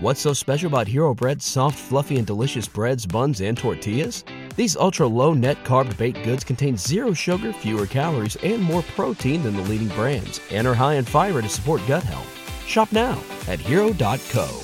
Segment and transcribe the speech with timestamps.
[0.00, 4.22] What's so special about Hero Bread's soft, fluffy, and delicious breads, buns, and tortillas?
[4.54, 9.42] These ultra low net carb baked goods contain zero sugar, fewer calories, and more protein
[9.42, 12.32] than the leading brands, and are high in fiber to support gut health.
[12.64, 14.60] Shop now at hero.co.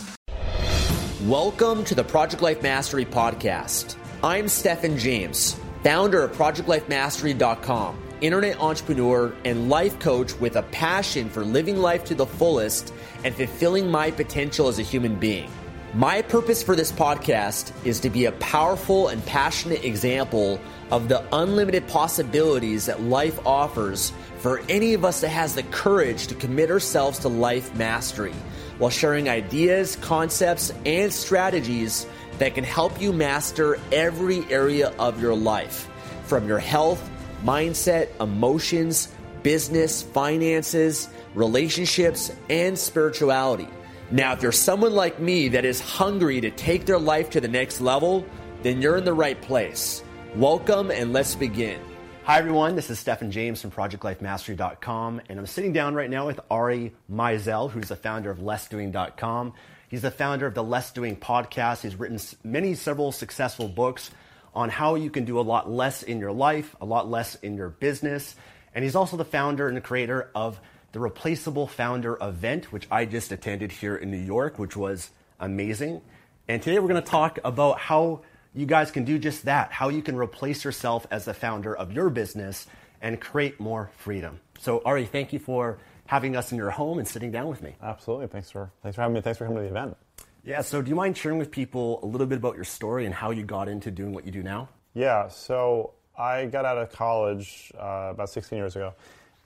[1.25, 3.97] Welcome to the Project Life Mastery Podcast.
[4.23, 11.45] I'm Stefan James, founder of ProjectLifeMastery.com, internet entrepreneur and life coach with a passion for
[11.45, 12.93] living life to the fullest
[13.25, 15.51] and fulfilling my potential as a human being.
[15.95, 21.25] My purpose for this podcast is to be a powerful and passionate example of the
[21.33, 26.71] unlimited possibilities that life offers for any of us that has the courage to commit
[26.71, 28.35] ourselves to life mastery
[28.79, 32.07] while sharing ideas, concepts, and strategies
[32.39, 35.89] that can help you master every area of your life
[36.25, 37.09] from your health,
[37.45, 39.13] mindset, emotions,
[39.43, 43.69] business, finances, relationships, and spirituality.
[44.11, 47.49] Now, if you're someone like me that is hungry to take their life to the
[47.49, 48.25] next level,
[48.63, 50.03] then you're in the right place.
[50.35, 51.81] Welcome and let's begin.
[52.25, 52.75] Hi, everyone.
[52.75, 57.71] This is Stefan James from ProjectLifeMastery.com, and I'm sitting down right now with Ari Meisel,
[57.71, 59.53] who's the founder of LessDoing.com.
[59.89, 61.83] He's the founder of the Less Doing podcast.
[61.83, 64.11] He's written many, several successful books
[64.55, 67.57] on how you can do a lot less in your life, a lot less in
[67.57, 68.37] your business.
[68.75, 70.61] And he's also the founder and the creator of
[70.93, 75.11] the Replaceable Founder event, which I just attended here in New York, which was
[75.41, 76.01] amazing.
[76.47, 78.23] And today we're going to talk about how
[78.55, 81.93] you guys can do just that, how you can replace yourself as the founder of
[81.93, 82.67] your business
[83.03, 84.41] and create more freedom.
[84.61, 87.75] So, Ari, thank you for having us in your home and sitting down with me.
[87.83, 88.29] Absolutely.
[88.29, 89.21] Thanks for, thanks for having me.
[89.21, 89.97] Thanks for coming to the event.
[90.45, 93.15] Yeah, so do you mind sharing with people a little bit about your story and
[93.15, 94.69] how you got into doing what you do now?
[94.93, 98.93] Yeah, so I got out of college uh, about 16 years ago,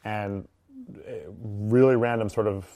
[0.04, 0.48] and
[1.40, 2.66] really random sort of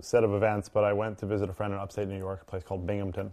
[0.00, 2.44] set of events, but I went to visit a friend in upstate New York, a
[2.44, 3.32] place called Binghamton.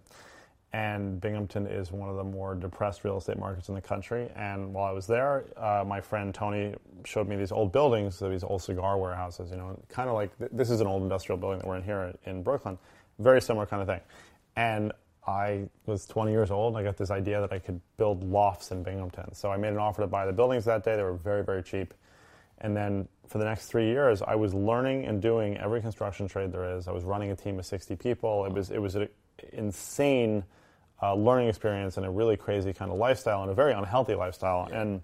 [0.73, 4.29] And Binghamton is one of the more depressed real estate markets in the country.
[4.35, 8.43] And while I was there, uh, my friend Tony showed me these old buildings, these
[8.43, 11.59] old cigar warehouses, you know, kind of like th- this is an old industrial building
[11.59, 12.77] that we're in here in Brooklyn.
[13.19, 14.01] Very similar kind of thing.
[14.55, 14.91] And
[15.27, 16.75] I was 20 years old.
[16.75, 19.33] And I got this idea that I could build lofts in Binghamton.
[19.33, 20.95] So I made an offer to buy the buildings that day.
[20.95, 21.93] They were very, very cheap.
[22.59, 26.51] And then for the next three years, I was learning and doing every construction trade
[26.51, 26.87] there is.
[26.87, 28.45] I was running a team of 60 people.
[28.45, 29.09] It was it was an
[29.51, 30.43] insane
[31.01, 34.67] uh, learning experience and a really crazy kind of lifestyle and a very unhealthy lifestyle.
[34.69, 34.81] Yeah.
[34.81, 35.01] And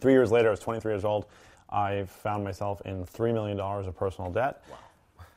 [0.00, 1.26] three years later, I was 23 years old.
[1.68, 4.64] I found myself in three million dollars of personal debt.
[4.70, 4.78] Wow.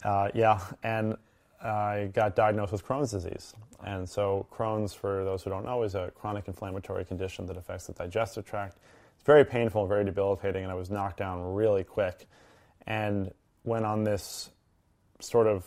[0.03, 1.15] Uh, yeah, and
[1.63, 3.53] I got diagnosed with Crohn's disease.
[3.85, 7.87] And so Crohn's, for those who don't know, is a chronic inflammatory condition that affects
[7.87, 8.77] the digestive tract
[9.15, 12.27] It's very painful, and very debilitating, and I was knocked down really quick
[12.85, 13.31] and
[13.63, 14.49] went on this
[15.21, 15.65] sort of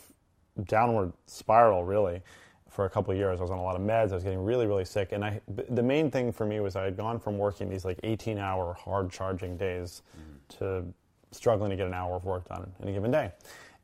[0.65, 2.21] downward spiral, really,
[2.69, 3.39] for a couple of years.
[3.39, 4.11] I was on a lot of meds.
[4.11, 5.11] I was getting really, really sick.
[5.11, 7.99] And I, the main thing for me was I had gone from working these like
[8.03, 10.59] 18 hour hard charging days mm-hmm.
[10.59, 10.85] to
[11.31, 13.31] struggling to get an hour of work done in a given day.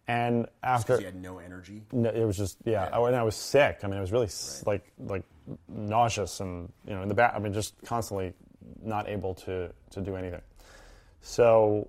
[0.08, 2.90] And after you had no energy, no, it was just yeah.
[2.92, 3.80] I, oh, and I was sick.
[3.84, 4.68] I mean, it was really right.
[4.68, 5.24] like like
[5.70, 7.34] nauseous and you know in the back.
[7.36, 8.34] I mean, just constantly
[8.82, 10.42] not able to, to do anything.
[11.22, 11.88] So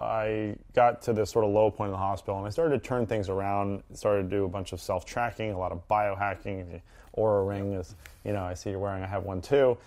[0.00, 2.86] I got to this sort of low point in the hospital and I started to
[2.86, 6.70] turn things around, started to do a bunch of self tracking, a lot of biohacking.
[6.70, 6.80] The
[7.20, 9.78] Oura ring is, you know, I see you're wearing, I have one too.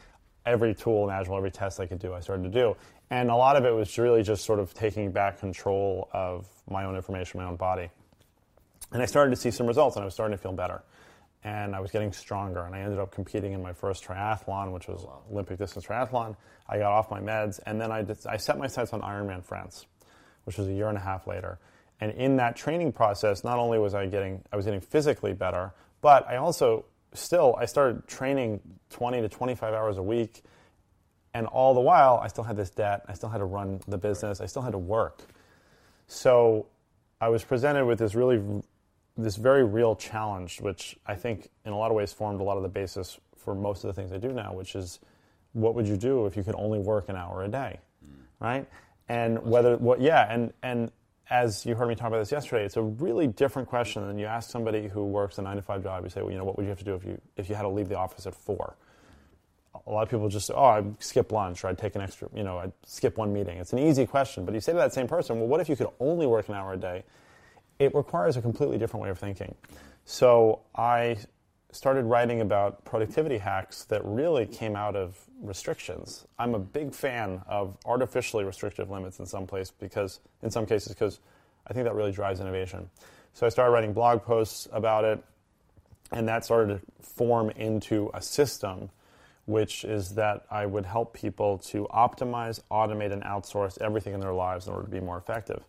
[0.49, 2.75] Every tool imaginable, every test I could do, I started to do.
[3.11, 6.85] And a lot of it was really just sort of taking back control of my
[6.85, 7.89] own information, my own body.
[8.91, 10.81] And I started to see some results and I was starting to feel better
[11.43, 12.63] and I was getting stronger.
[12.63, 15.05] And I ended up competing in my first triathlon, which was.
[15.31, 16.35] Olympic distance triathlon.
[16.67, 19.43] I got off my meds, and then I, did, I set my sights on Ironman
[19.43, 19.85] France,
[20.45, 21.59] which was a year and a half later.
[22.01, 25.73] And in that training process, not only was I getting I was getting physically better,
[26.01, 28.59] but I also still I started training
[28.89, 30.43] 20 to 25 hours a week,
[31.33, 33.03] and all the while I still had this debt.
[33.07, 34.41] I still had to run the business.
[34.41, 35.21] I still had to work.
[36.07, 36.67] So
[37.21, 38.41] I was presented with this really
[39.17, 42.57] this very real challenge, which I think in a lot of ways formed a lot
[42.57, 44.99] of the basis for most of the things I do now, which is
[45.53, 48.15] what would you do if you could only work an hour a day, mm.
[48.39, 48.67] right?
[49.09, 50.91] And whether what yeah, and and
[51.29, 54.25] as you heard me talk about this yesterday, it's a really different question than you
[54.25, 56.03] ask somebody who works a nine to five job.
[56.03, 57.55] You say, well, you know, what would you have to do if you if you
[57.55, 58.75] had to leave the office at four?
[59.85, 62.27] A lot of people just say, oh, I'd skip lunch or I'd take an extra,
[62.33, 63.57] you know, I'd skip one meeting.
[63.59, 65.75] It's an easy question, but you say to that same person, well, what if you
[65.75, 67.03] could only work an hour a day?
[67.79, 69.55] it requires a completely different way of thinking.
[70.05, 71.17] So I
[71.71, 76.25] started writing about productivity hacks that really came out of restrictions.
[76.37, 80.93] I'm a big fan of artificially restrictive limits in some place because in some cases
[80.93, 81.19] because
[81.67, 82.89] I think that really drives innovation.
[83.33, 85.23] So I started writing blog posts about it
[86.11, 88.89] and that started to form into a system
[89.45, 94.33] which is that I would help people to optimize, automate, and outsource everything in their
[94.33, 95.63] lives in order to be more effective.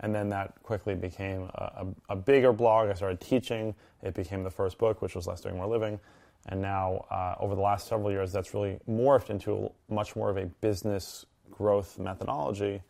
[0.00, 2.88] And then that quickly became a, a, a bigger blog.
[2.88, 3.74] I started teaching.
[4.02, 6.00] It became the first book, which was Less Doing More Living.
[6.48, 10.38] And now, uh, over the last several years, that's really morphed into much more of
[10.38, 12.80] a business growth methodology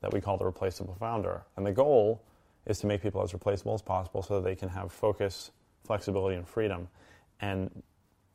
[0.00, 1.42] that we call the replaceable founder.
[1.56, 2.22] And the goal
[2.66, 5.52] is to make people as replaceable as possible so that they can have focus,
[5.84, 6.88] flexibility, and freedom.
[7.40, 7.70] And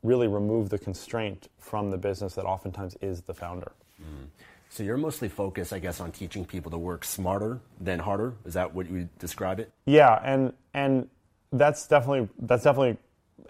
[0.02, 3.72] really remove the constraint from the business that oftentimes is the founder.
[4.00, 4.26] Mm.
[4.72, 8.32] So you're mostly focused, I guess, on teaching people to work smarter than harder.
[8.46, 9.70] Is that what you describe it?
[9.84, 11.10] Yeah, and and
[11.52, 12.96] that's definitely that's definitely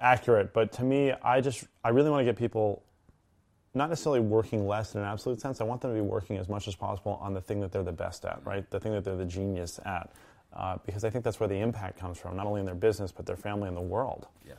[0.00, 0.52] accurate.
[0.52, 2.82] But to me, I just I really want to get people
[3.72, 5.60] not necessarily working less in an absolute sense.
[5.60, 7.84] I want them to be working as much as possible on the thing that they're
[7.84, 8.68] the best at, right?
[8.68, 10.10] The thing that they're the genius at,
[10.52, 13.12] uh, because I think that's where the impact comes from, not only in their business
[13.12, 14.26] but their family and the world.
[14.44, 14.54] Yeah.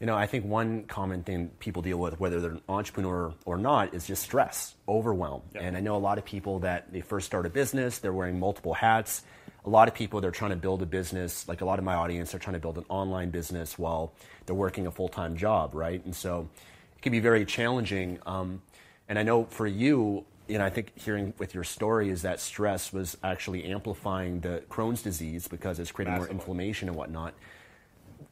[0.00, 3.56] You know, I think one common thing people deal with, whether they're an entrepreneur or
[3.56, 5.42] not, is just stress, overwhelm.
[5.54, 8.38] And I know a lot of people that they first start a business, they're wearing
[8.38, 9.22] multiple hats.
[9.64, 11.94] A lot of people, they're trying to build a business, like a lot of my
[11.94, 14.12] audience, they're trying to build an online business while
[14.44, 16.04] they're working a full time job, right?
[16.04, 16.50] And so
[16.96, 18.18] it can be very challenging.
[18.26, 18.60] Um,
[19.08, 22.38] and I know for you, you know, I think hearing with your story is that
[22.38, 26.34] stress was actually amplifying the Crohn's disease because it's creating Massively.
[26.34, 27.32] more inflammation and whatnot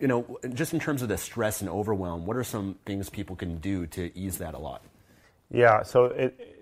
[0.00, 3.36] you know, just in terms of the stress and overwhelm, what are some things people
[3.36, 4.82] can do to ease that a lot?
[5.50, 6.54] Yeah, so it,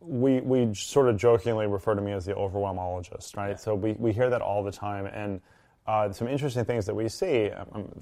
[0.00, 3.50] we, we sort of jokingly refer to me as the overwhelmologist, right?
[3.50, 3.56] Yeah.
[3.56, 5.06] So we, we hear that all the time.
[5.06, 5.40] And
[5.86, 8.00] uh, some interesting things that we see, um, um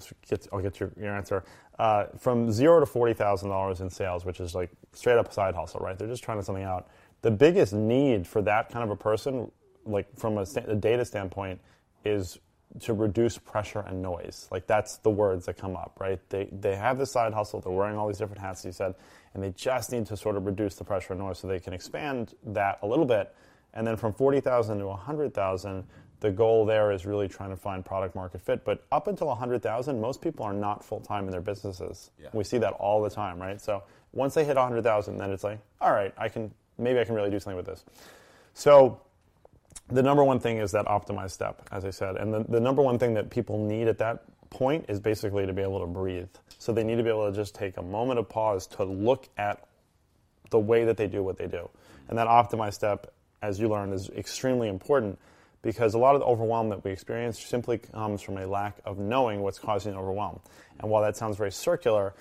[0.52, 1.44] I'll get your, your answer,
[1.78, 5.98] uh, from zero to $40,000 in sales, which is like straight up side hustle, right?
[5.98, 6.88] They're just trying something out.
[7.22, 9.50] The biggest need for that kind of a person,
[9.84, 11.60] like from a, a data standpoint,
[12.04, 12.38] is
[12.80, 14.48] to reduce pressure and noise.
[14.50, 16.20] Like that's the words that come up, right?
[16.28, 17.60] They they have the side hustle.
[17.60, 18.64] They're wearing all these different hats.
[18.64, 18.94] You said,
[19.34, 21.72] and they just need to sort of reduce the pressure and noise so they can
[21.72, 23.34] expand that a little bit.
[23.74, 25.84] And then from forty thousand to hundred thousand,
[26.20, 28.64] the goal there is really trying to find product market fit.
[28.64, 32.10] But up until hundred thousand, most people are not full time in their businesses.
[32.20, 32.28] Yeah.
[32.32, 33.60] We see that all the time, right?
[33.60, 33.82] So
[34.12, 37.14] once they hit hundred thousand, then it's like, all right, I can maybe I can
[37.14, 37.84] really do something with this.
[38.54, 39.00] So
[39.88, 42.16] the number one thing is that optimized step, as I said.
[42.16, 45.52] And the, the number one thing that people need at that point is basically to
[45.52, 46.28] be able to breathe.
[46.58, 49.28] So they need to be able to just take a moment of pause to look
[49.36, 49.66] at
[50.50, 51.68] the way that they do what they do.
[52.08, 53.12] And that optimized step,
[53.42, 55.18] as you learned, is extremely important
[55.62, 58.98] because a lot of the overwhelm that we experience simply comes from a lack of
[58.98, 60.40] knowing what's causing overwhelm.
[60.78, 62.14] And while that sounds very circular,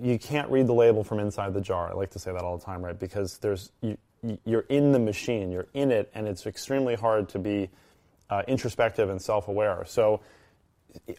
[0.00, 1.90] you can't read the label from inside the jar.
[1.90, 2.98] I like to say that all the time, right?
[2.98, 3.96] Because there's you,
[4.44, 7.70] you're in the machine, you're in it, and it's extremely hard to be
[8.30, 9.84] uh, introspective and self-aware.
[9.86, 10.20] So,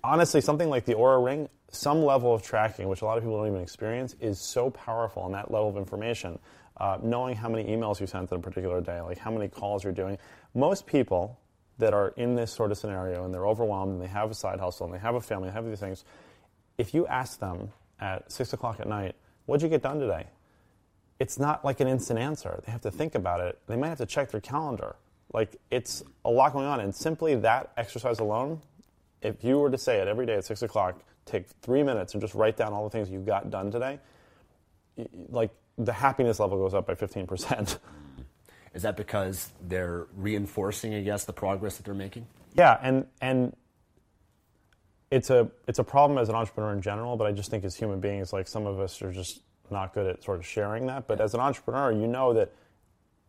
[0.04, 3.38] honestly, something like the Oura Ring, some level of tracking, which a lot of people
[3.38, 6.40] don't even experience, is so powerful on that level of information.
[6.78, 9.84] Uh, knowing how many emails you sent in a particular day, like how many calls
[9.84, 10.18] you're doing.
[10.56, 11.38] Most people
[11.78, 14.62] that are in this sort of scenario and they're overwhelmed and they have a side
[14.62, 16.06] hustle and they have a family, they have these things.
[16.78, 19.16] If you ask them at six o'clock at night,
[19.46, 20.28] "What'd you get done today?"
[21.20, 22.62] It's not like an instant answer.
[22.66, 23.60] They have to think about it.
[23.68, 24.96] They might have to check their calendar.
[25.34, 28.62] Like it's a lot going on, and simply that exercise alone,
[29.22, 32.22] if you were to say it every day at six o'clock, take three minutes and
[32.22, 34.00] just write down all the things you got done today,
[35.30, 37.78] like the happiness level goes up by fifteen percent.
[38.74, 42.28] Is that because they're reinforcing, I guess, the progress that they're making?
[42.56, 43.56] Yeah, and and
[45.12, 47.76] it's a it's a problem as an entrepreneur in general, but I just think as
[47.76, 51.08] human beings, like some of us are just not good at sort of sharing that.
[51.08, 52.52] But as an entrepreneur, you know that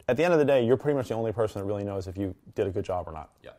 [0.09, 2.07] at the end of the day, you're pretty much the only person that really knows
[2.09, 3.31] if you did a good job or not.
[3.43, 3.51] Yeah.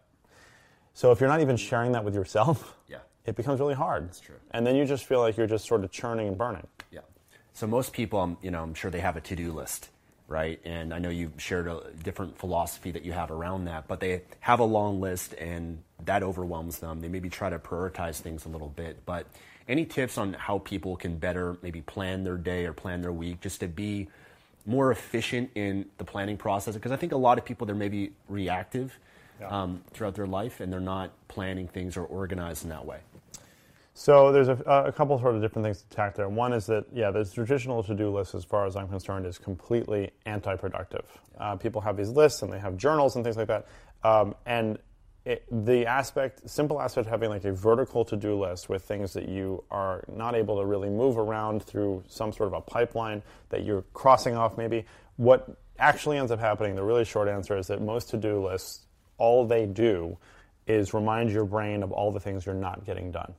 [0.94, 2.98] So if you're not even sharing that with yourself, yeah.
[3.26, 4.10] it becomes really hard.
[4.10, 4.36] That's true.
[4.52, 6.68] And then you just feel like you're just sort of churning and burning.
[6.92, 7.02] Yeah.
[7.54, 9.90] So most people, um, you know, I'm sure they have a to-do list,
[10.28, 10.60] right?
[10.66, 14.24] And I know you've shared a different philosophy that you have around that, but they
[14.42, 17.02] have a long list and that overwhelms them.
[17.02, 19.28] They maybe try to prioritize things a little bit, but
[19.72, 23.40] any tips on how people can better maybe plan their day or plan their week
[23.40, 24.10] just to be
[24.66, 26.74] more efficient in the planning process?
[26.74, 29.00] Because I think a lot of people, they're maybe reactive
[29.40, 29.48] yeah.
[29.48, 33.00] um, throughout their life and they're not planning things or organized in that way.
[33.94, 34.54] So there's a,
[34.88, 36.28] a, couple sort of different things to attack there.
[36.28, 40.12] One is that yeah, the traditional to-do list, as far as I'm concerned, is completely
[40.26, 41.06] anti-productive.
[41.38, 43.68] Uh, people have these lists and they have journals and things like that,
[44.04, 44.80] um, and
[45.24, 49.30] it, the aspect, simple aspect of having like a vertical to-do list with things that
[49.30, 53.64] you are not able to really move around through some sort of a pipeline that
[53.64, 54.86] you're crossing off maybe.
[55.18, 58.88] What actually ends up happening, the really short answer is that most to-do lists,
[59.18, 60.18] all they do
[60.66, 63.34] is remind your brain of all the things you're not getting done.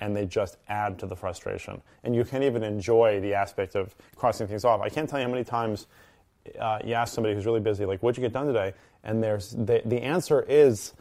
[0.00, 1.80] and they just add to the frustration.
[2.02, 4.80] And you can't even enjoy the aspect of crossing things off.
[4.80, 5.86] I can't tell you how many times
[6.58, 9.50] uh, you ask somebody who's really busy, like, "What'd you get done today?" And there's
[9.52, 10.92] the, the answer is,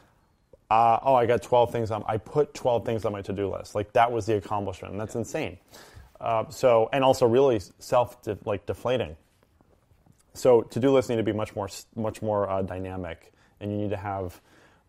[0.73, 2.03] uh, "Oh, I got 12 things on.
[2.07, 3.75] I put 12 things on my to-do list.
[3.75, 4.93] Like that was the accomplishment.
[4.93, 5.57] And that's insane."
[6.19, 9.17] Uh, so, and also really self like deflating.
[10.33, 13.89] So, to-do lists need to be much more much more uh, dynamic, and you need
[13.91, 14.39] to have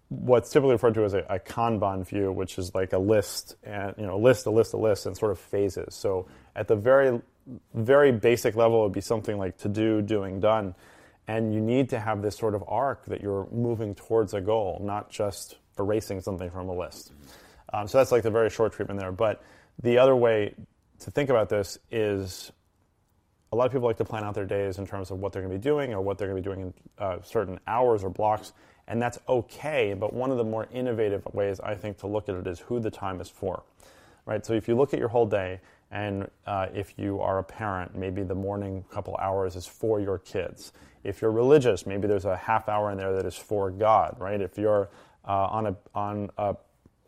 [0.09, 3.95] what's typically referred to as a, a, Kanban view, which is like a list and
[3.99, 5.95] you know a list, a list, a list, and sort of phases.
[5.95, 7.21] So at the very
[7.75, 10.75] very basic level, it would be something like to do, doing, done,
[11.27, 14.81] and you need to have this sort of arc that you're moving towards a goal,
[14.83, 17.13] not just erasing something from a list.
[17.73, 19.13] Um, so that's like the very short treatment there.
[19.13, 19.43] But
[19.83, 20.55] the other way
[21.01, 22.53] to think about this is
[23.53, 25.43] a lot of people like to plan out their days in terms of what they're
[25.43, 28.05] going to be doing or what they're going to be doing in uh, certain hours
[28.05, 28.53] or blocks
[28.87, 29.95] and that's okay.
[29.95, 32.81] But one of the more innovative ways I think to look at it is who
[32.81, 33.63] the time is for,
[34.27, 34.45] right?
[34.45, 37.95] So if you look at your whole day, and uh, if you are a parent,
[37.95, 40.73] maybe the morning couple hours is for your kids.
[41.05, 44.41] If you're religious, maybe there's a half hour in there that is for God, right?
[44.41, 44.89] If you're
[45.27, 46.57] uh, on a on a,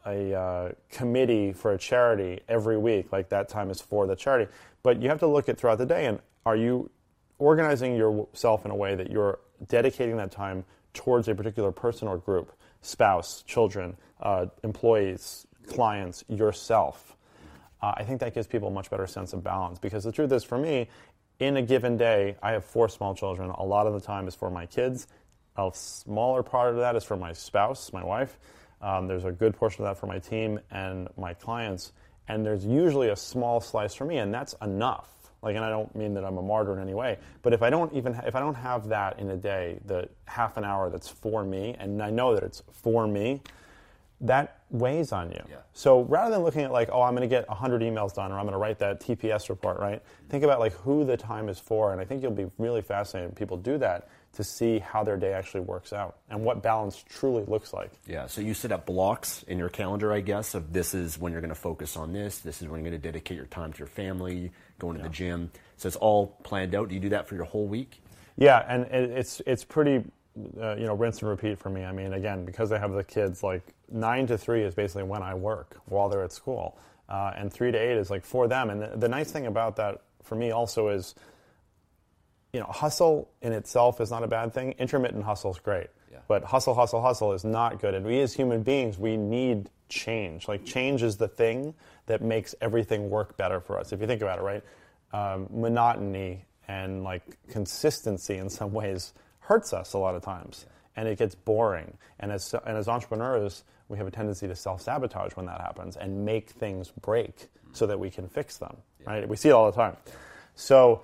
[0.06, 4.50] a uh, committee for a charity every week, like that time is for the charity.
[4.82, 6.90] But you have to look at throughout the day, and are you
[7.38, 12.18] organizing yourself in a way that you're dedicating that time towards a particular person or
[12.18, 17.16] group spouse, children, uh, employees, clients, yourself.
[17.82, 20.32] Uh, I think that gives people a much better sense of balance because the truth
[20.32, 20.88] is, for me,
[21.38, 23.50] in a given day, I have four small children.
[23.50, 25.06] A lot of the time is for my kids.
[25.58, 28.38] A smaller part of that is for my spouse, my wife.
[28.82, 31.92] Um, there's a good portion of that for my team and my clients.
[32.28, 35.10] And there's usually a small slice for me, and that's enough.
[35.42, 37.70] Like, and I don't mean that I'm a martyr in any way, but if I
[37.70, 41.08] don't even if I don't have that in a day, the half an hour that's
[41.08, 43.42] for me, and I know that it's for me,
[44.22, 45.42] that weighs on you.
[45.48, 45.56] Yeah.
[45.72, 48.38] So rather than looking at like, oh, I'm going to get 100 emails done, or
[48.38, 50.02] I'm going to write that TPS report, right?
[50.28, 53.30] Think about like who the time is for, and I think you'll be really fascinated
[53.30, 57.02] when people do that to see how their day actually works out and what balance
[57.08, 57.90] truly looks like.
[58.06, 61.32] Yeah, so you set up blocks in your calendar, I guess, of this is when
[61.32, 63.72] you're going to focus on this, this is when you're going to dedicate your time
[63.72, 65.08] to your family, going to yeah.
[65.08, 65.50] the gym.
[65.78, 66.88] So it's all planned out.
[66.88, 68.02] Do you do that for your whole week?
[68.36, 70.04] Yeah, and it's it's pretty,
[70.60, 71.84] uh, you know, rinse and repeat for me.
[71.84, 75.22] I mean, again, because I have the kids, like nine to three is basically when
[75.22, 76.76] I work while they're at school,
[77.08, 78.68] uh, and three to eight is like for them.
[78.68, 81.14] And the, the nice thing about that for me also is
[82.56, 84.74] you know, hustle in itself is not a bad thing.
[84.78, 85.88] Intermittent hustle is great.
[86.10, 86.20] Yeah.
[86.26, 87.92] But hustle, hustle, hustle is not good.
[87.92, 90.48] And we as human beings, we need change.
[90.48, 91.74] Like change is the thing
[92.06, 93.92] that makes everything work better for us.
[93.92, 94.62] If you think about it, right?
[95.12, 100.64] Um, monotony and like consistency in some ways hurts us a lot of times.
[100.66, 100.72] Yeah.
[100.96, 101.98] And it gets boring.
[102.18, 105.98] And as, and as entrepreneurs, we have a tendency to self sabotage when that happens
[105.98, 107.74] and make things break mm-hmm.
[107.74, 109.10] so that we can fix them, yeah.
[109.10, 109.28] right?
[109.28, 109.98] We see it all the time.
[110.54, 111.02] So,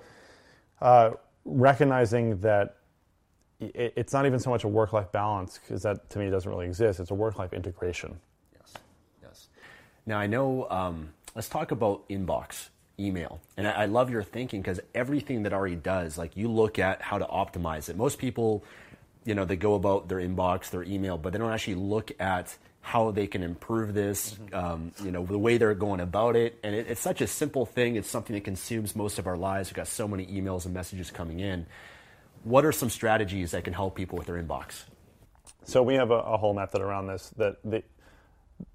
[0.81, 1.11] uh,
[1.45, 2.77] recognizing that
[3.59, 6.99] it's not even so much a work-life balance because that to me doesn't really exist.
[6.99, 8.19] It's a work-life integration.
[8.53, 8.73] Yes,
[9.21, 9.47] yes.
[10.05, 10.69] Now I know.
[10.69, 12.69] Um, let's talk about inbox
[12.99, 16.77] email, and I, I love your thinking because everything that Ari does, like you look
[16.79, 17.95] at how to optimize it.
[17.95, 18.63] Most people,
[19.23, 22.57] you know, they go about their inbox, their email, but they don't actually look at
[22.83, 24.53] how they can improve this, mm-hmm.
[24.53, 26.59] um, you know, the way they're going about it.
[26.63, 27.95] And it, it's such a simple thing.
[27.95, 29.69] It's something that consumes most of our lives.
[29.69, 31.65] We've got so many emails and messages coming in.
[32.43, 34.83] What are some strategies that can help people with their inbox?
[35.63, 37.31] So we have a, a whole method around this.
[37.37, 37.83] That the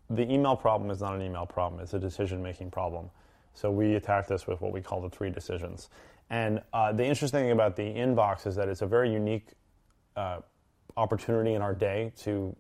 [0.08, 3.10] the email problem is not an email problem; it's a decision-making problem.
[3.52, 5.90] So we attack this with what we call the three decisions.
[6.30, 9.48] And uh, the interesting thing about the inbox is that it's a very unique
[10.16, 10.40] uh,
[10.96, 12.56] opportunity in our day to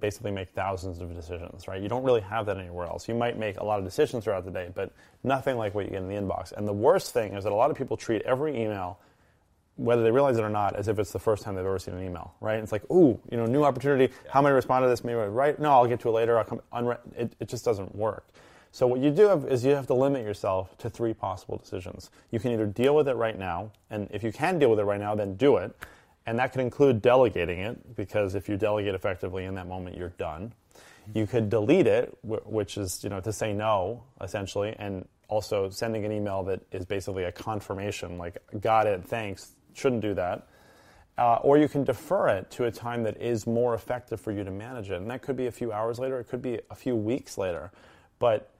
[0.00, 1.80] basically make thousands of decisions, right?
[1.80, 3.08] You don't really have that anywhere else.
[3.08, 4.92] You might make a lot of decisions throughout the day, but
[5.22, 6.52] nothing like what you get in the inbox.
[6.52, 8.98] And the worst thing is that a lot of people treat every email,
[9.76, 11.94] whether they realize it or not, as if it's the first time they've ever seen
[11.94, 12.58] an email, right?
[12.58, 14.12] It's like, ooh, you know, new opportunity.
[14.24, 14.30] Yeah.
[14.32, 15.04] How am I respond to this?
[15.04, 15.58] Maybe right?
[15.58, 16.38] No, I'll get to it later.
[16.38, 16.60] I'll come.
[16.72, 18.26] Unre- it, it just doesn't work.
[18.72, 22.10] So what you do have is you have to limit yourself to three possible decisions.
[22.30, 24.84] You can either deal with it right now, and if you can deal with it
[24.84, 25.74] right now, then do it.
[26.30, 30.10] And that could include delegating it, because if you delegate effectively in that moment, you're
[30.10, 30.52] done.
[31.12, 36.04] You could delete it, which is you know to say no essentially, and also sending
[36.04, 39.56] an email that is basically a confirmation, like got it, thanks.
[39.74, 40.46] Shouldn't do that.
[41.18, 44.44] Uh, or you can defer it to a time that is more effective for you
[44.44, 46.20] to manage it, and that could be a few hours later.
[46.20, 47.72] It could be a few weeks later.
[48.20, 48.52] But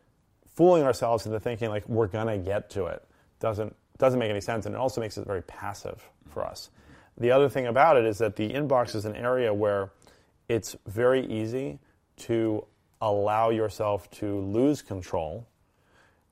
[0.57, 3.05] fooling ourselves into thinking like we're gonna get to it
[3.39, 6.71] doesn't doesn't make any sense, and it also makes it very passive for us.
[7.21, 9.93] The other thing about it is that the inbox is an area where
[10.49, 11.79] it's very easy
[12.17, 12.65] to
[13.01, 15.47] allow yourself to lose control,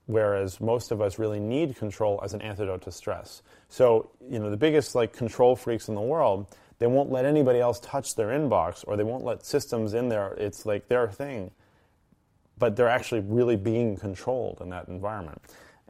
[0.06, 3.42] whereas most of us really need control as an antidote to stress.
[3.68, 6.46] So, you know, the biggest like control freaks in the world,
[6.78, 10.32] they won't let anybody else touch their inbox or they won't let systems in there.
[10.38, 11.50] It's like their thing.
[12.56, 15.40] But they're actually really being controlled in that environment.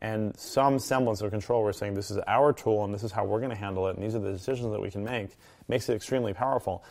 [0.00, 3.24] And some semblance of control, we're saying this is our tool and this is how
[3.24, 5.30] we're going to handle it, and these are the decisions that we can make,
[5.66, 6.84] makes it extremely powerful.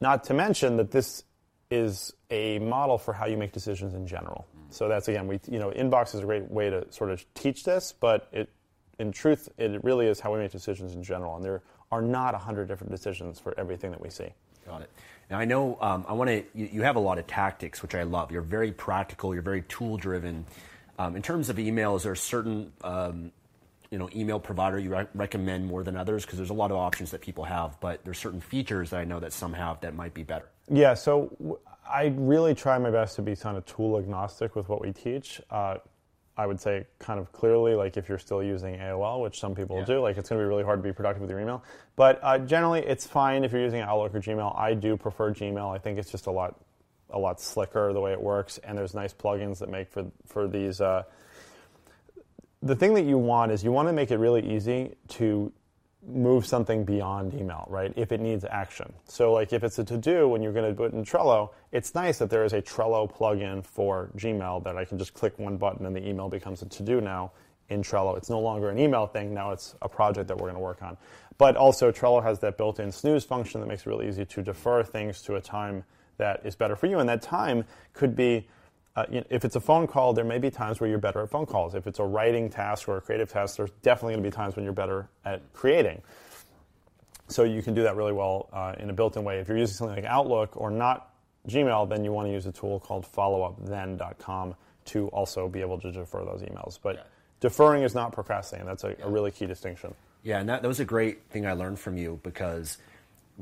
[0.00, 1.24] Not to mention that this
[1.70, 4.46] is a model for how you make decisions in general.
[4.70, 7.64] So that's again, we you know, inbox is a great way to sort of teach
[7.64, 8.48] this, but it,
[8.98, 12.34] in truth, it really is how we make decisions in general, and there are not
[12.34, 14.28] a hundred different decisions for everything that we see.
[14.66, 14.90] Got it.
[15.30, 16.44] Now I know um, I want to.
[16.54, 18.30] You, you, have a lot of tactics, which I love.
[18.30, 19.34] You're very practical.
[19.34, 20.44] You're very tool driven.
[21.02, 23.32] Um, in terms of email, is there a certain um,
[23.90, 26.24] you know email provider you re- recommend more than others?
[26.24, 29.04] Because there's a lot of options that people have, but there's certain features that I
[29.04, 30.48] know that some have that might be better.
[30.70, 30.94] Yeah.
[30.94, 34.80] So w- I really try my best to be kind of tool agnostic with what
[34.80, 35.40] we teach.
[35.50, 35.78] Uh,
[36.36, 39.78] I would say kind of clearly, like if you're still using AOL, which some people
[39.78, 39.84] yeah.
[39.84, 41.62] do, like it's going to be really hard to be productive with your email.
[41.96, 44.56] But uh, generally, it's fine if you're using Outlook or Gmail.
[44.56, 45.74] I do prefer Gmail.
[45.74, 46.58] I think it's just a lot,
[47.12, 50.48] a lot slicker the way it works, and there's nice plugins that make for for
[50.48, 50.80] these.
[50.80, 51.02] Uh,
[52.62, 55.52] the thing that you want is you want to make it really easy to
[56.06, 57.92] move something beyond email, right?
[57.96, 58.92] If it needs action.
[59.06, 61.94] So, like if it's a to do when you're going to put in Trello, it's
[61.94, 65.56] nice that there is a Trello plugin for Gmail that I can just click one
[65.56, 67.32] button and the email becomes a to do now
[67.68, 68.16] in Trello.
[68.16, 70.82] It's no longer an email thing, now it's a project that we're going to work
[70.82, 70.96] on.
[71.38, 74.42] But also, Trello has that built in snooze function that makes it really easy to
[74.42, 75.84] defer things to a time
[76.22, 77.00] that is better for you.
[77.00, 78.46] And that time could be
[78.94, 81.22] uh, you know, if it's a phone call, there may be times where you're better
[81.22, 81.74] at phone calls.
[81.74, 84.54] If it's a writing task or a creative task, there's definitely going to be times
[84.54, 86.02] when you're better at creating.
[87.28, 89.38] So you can do that really well uh, in a built-in way.
[89.38, 91.14] If you're using something like Outlook or not
[91.48, 95.90] Gmail, then you want to use a tool called followupthen.com to also be able to
[95.90, 96.78] defer those emails.
[96.82, 97.02] But yeah.
[97.40, 98.66] deferring is not procrastinating.
[98.66, 99.06] That's a, yeah.
[99.06, 99.94] a really key distinction.
[100.22, 102.76] Yeah, and that, that was a great thing I learned from you because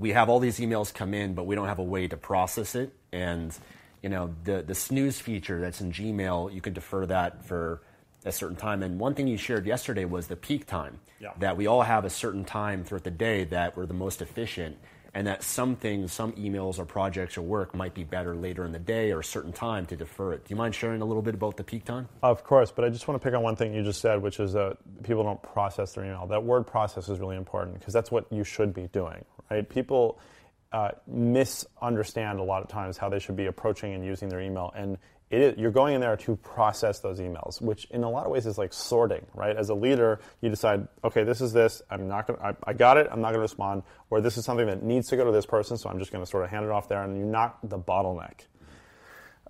[0.01, 2.75] we have all these emails come in, but we don't have a way to process
[2.75, 2.93] it.
[3.13, 3.57] And
[4.03, 7.83] you know, the, the snooze feature that's in Gmail, you can defer that for
[8.25, 8.83] a certain time.
[8.83, 10.99] And one thing you shared yesterday was the peak time.
[11.21, 11.33] Yeah.
[11.39, 14.79] That we all have a certain time throughout the day that we're the most efficient,
[15.15, 18.73] and that some things, some emails or projects or work might be better later in
[18.73, 20.45] the day or a certain time to defer it.
[20.45, 22.09] Do you mind sharing a little bit about the peak time?
[22.23, 24.39] Of course, but I just want to pick on one thing you just said, which
[24.39, 26.27] is that people don't process their email.
[26.27, 29.69] That word process is really important because that's what you should be doing, right?
[29.69, 30.21] People
[30.73, 34.73] uh, misunderstand a lot of times how they should be approaching and using their email.
[34.77, 34.99] And
[35.31, 38.59] you're going in there to process those emails, which in a lot of ways is
[38.59, 39.57] like sorting, right?
[39.57, 41.83] As a leader, you decide, okay, this is this.
[41.89, 42.41] I'm not going.
[42.41, 43.07] I, I got it.
[43.11, 43.85] I'm not to respond.
[44.11, 46.27] Or this is something that needs to go to this person, so I'm just to
[46.27, 48.47] sort of hand it off there, and you knock the bottleneck.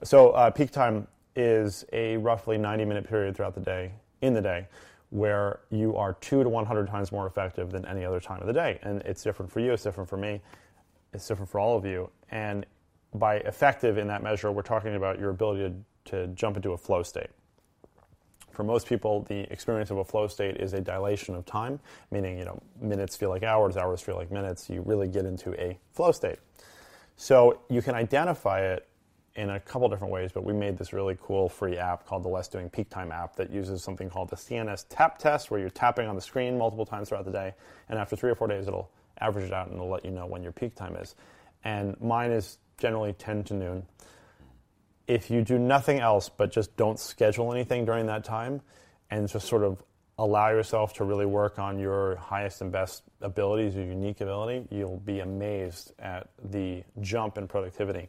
[0.02, 4.42] So uh, peak time is a roughly 90 minute period throughout the day in the
[4.42, 4.66] day
[5.10, 8.52] where you are two to 100 times more effective than any other time of the
[8.52, 8.78] day.
[8.82, 10.40] And it's different for you, it's different for me.
[11.12, 12.10] It's different for all of you.
[12.30, 12.64] And
[13.14, 16.78] by effective in that measure, we're talking about your ability to, to jump into a
[16.78, 17.30] flow state.
[18.52, 22.38] For most people, the experience of a flow state is a dilation of time, meaning
[22.38, 24.68] you know minutes feel like hours, hours feel like minutes.
[24.68, 26.38] You really get into a flow state.
[27.16, 28.86] So you can identify it
[29.36, 32.28] in a couple different ways, but we made this really cool free app called the
[32.28, 35.70] Less Doing Peak Time app that uses something called the CNS tap test, where you're
[35.70, 37.54] tapping on the screen multiple times throughout the day,
[37.88, 40.26] and after three or four days, it'll average it out and it'll let you know
[40.26, 41.14] when your peak time is.
[41.64, 43.86] And mine is generally 10 to noon.
[45.06, 48.60] If you do nothing else but just don't schedule anything during that time
[49.10, 49.82] and just sort of
[50.18, 54.98] allow yourself to really work on your highest and best abilities, your unique ability, you'll
[54.98, 58.08] be amazed at the jump in productivity.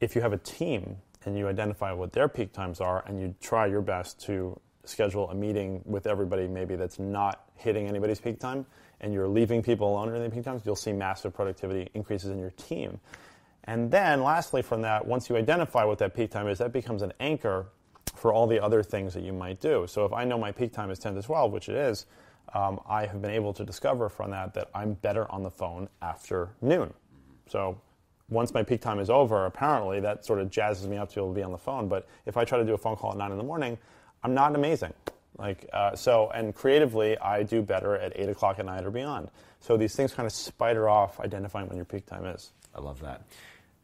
[0.00, 3.34] If you have a team and you identify what their peak times are and you
[3.40, 8.38] try your best to schedule a meeting with everybody maybe that's not hitting anybody's peak
[8.38, 8.64] time,
[9.00, 12.38] and you're leaving people alone during the peak times, you'll see massive productivity increases in
[12.38, 13.00] your team.
[13.66, 17.02] And then, lastly, from that, once you identify what that peak time is, that becomes
[17.02, 17.66] an anchor
[18.14, 19.86] for all the other things that you might do.
[19.88, 22.06] So, if I know my peak time is 10 to 12, which it is,
[22.54, 25.88] um, I have been able to discover from that that I'm better on the phone
[26.00, 26.94] after noon.
[27.48, 27.80] So,
[28.28, 31.20] once my peak time is over, apparently that sort of jazzes me up to be
[31.20, 31.88] able to be on the phone.
[31.88, 33.78] But if I try to do a phone call at 9 in the morning,
[34.22, 34.92] I'm not amazing.
[35.38, 39.28] Like uh, so, and creatively, I do better at eight o'clock at night or beyond.
[39.60, 42.52] So these things kind of spider off identifying when your peak time is.
[42.74, 43.22] I love that.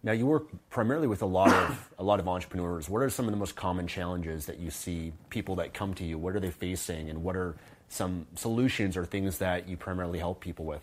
[0.05, 2.89] Now you work primarily with a lot of a lot of entrepreneurs.
[2.89, 6.05] What are some of the most common challenges that you see people that come to
[6.05, 6.19] you?
[6.19, 7.57] What are they facing, and what are
[7.89, 10.83] some solutions or things that you primarily help people with?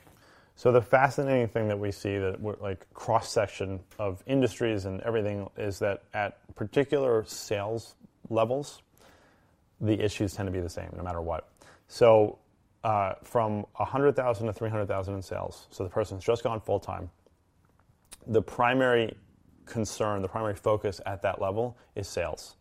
[0.56, 5.00] So the fascinating thing that we see that we're like cross section of industries and
[5.02, 7.96] everything is that at particular sales
[8.30, 8.82] levels,
[9.80, 11.50] the issues tend to be the same no matter what.
[11.88, 12.40] So
[12.84, 17.10] uh, from 100,000 to 300,000 in sales, so the person's just gone full time.
[18.28, 19.16] The primary
[19.66, 22.56] concern, the primary focus at that level is sales,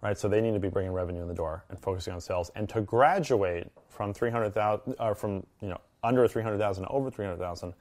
[0.00, 0.16] right?
[0.16, 2.50] So they need to be bringing revenue in the door and focusing on sales.
[2.54, 7.74] And to graduate from 300,000, or uh, from you know under 300,000 to over 300,000,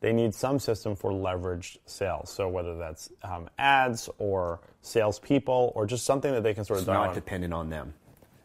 [0.00, 2.30] they need some system for leveraged sales.
[2.30, 6.84] So whether that's um, ads or salespeople or just something that they can sort of
[6.84, 7.14] it's not on.
[7.14, 7.92] dependent on them.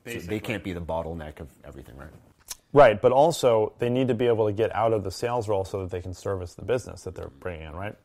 [0.06, 2.10] So they can't be the bottleneck of everything, right?
[2.74, 5.63] Right, but also they need to be able to get out of the sales role
[5.63, 7.95] so that they can service the business that they're bringing in, right?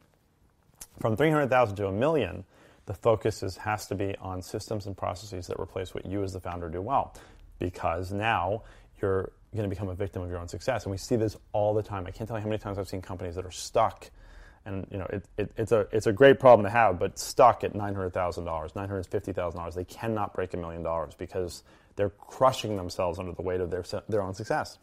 [1.01, 2.45] From 300,000 to a million,
[2.85, 6.33] the focus is, has to be on systems and processes that replace what you as
[6.35, 7.15] the founder do well.
[7.59, 8.63] Because now
[9.01, 10.85] you're going to become a victim of your own success.
[10.85, 12.07] And we see this all the time.
[12.07, 14.11] I can't tell you how many times I've seen companies that are stuck.
[14.67, 17.65] And you know, it, it, it's, a, it's a great problem to have, but stuck
[17.65, 19.75] at $900,000, $950,000.
[19.75, 21.63] They cannot break a million dollars because
[21.97, 24.79] they're crushing themselves under the weight of their, their own success.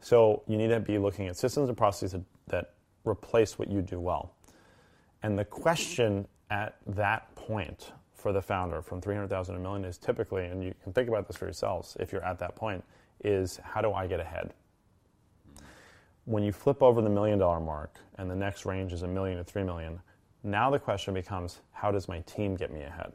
[0.00, 2.70] So you need to be looking at systems and processes that, that
[3.04, 4.32] replace what you do well.
[5.22, 9.98] And the question at that point for the founder from 300,000 to a million is
[9.98, 12.84] typically, and you can think about this for yourselves if you're at that point,
[13.24, 14.52] is how do I get ahead?
[16.24, 19.38] When you flip over the million dollar mark and the next range is a million
[19.38, 20.00] to three million,
[20.44, 23.12] now the question becomes how does my team get me ahead?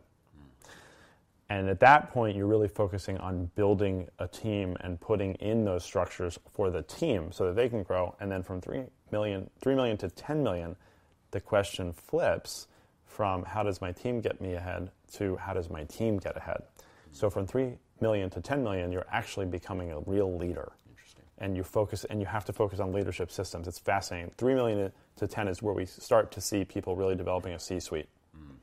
[1.49, 5.83] And at that point, you're really focusing on building a team and putting in those
[5.83, 8.15] structures for the team so that they can grow.
[8.19, 10.75] And then from 3 million, 3 million to 10 million,
[11.31, 12.67] the question flips
[13.05, 16.63] from how does my team get me ahead to how does my team get ahead.
[17.11, 20.71] So from 3 million to 10 million, you're actually becoming a real leader.
[20.89, 21.23] Interesting.
[21.39, 23.67] And you focus, and you have to focus on leadership systems.
[23.67, 24.31] It's fascinating.
[24.37, 27.79] 3 million to 10 is where we start to see people really developing a C
[27.79, 28.09] suite.
[28.37, 28.55] Mm.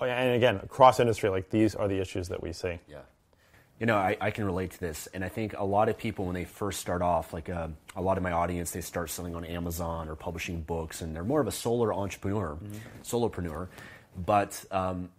[0.00, 2.78] Oh, yeah, and again, across industry, like these are the issues that we see.
[2.88, 3.00] Yeah.
[3.78, 6.24] You know, I, I, can relate to this, and I think a lot of people
[6.24, 9.36] when they first start off, like uh, a lot of my audience, they start selling
[9.36, 12.76] on Amazon or publishing books, and they're more of a solar entrepreneur, mm-hmm.
[13.04, 13.68] solopreneur.
[14.16, 15.10] But um,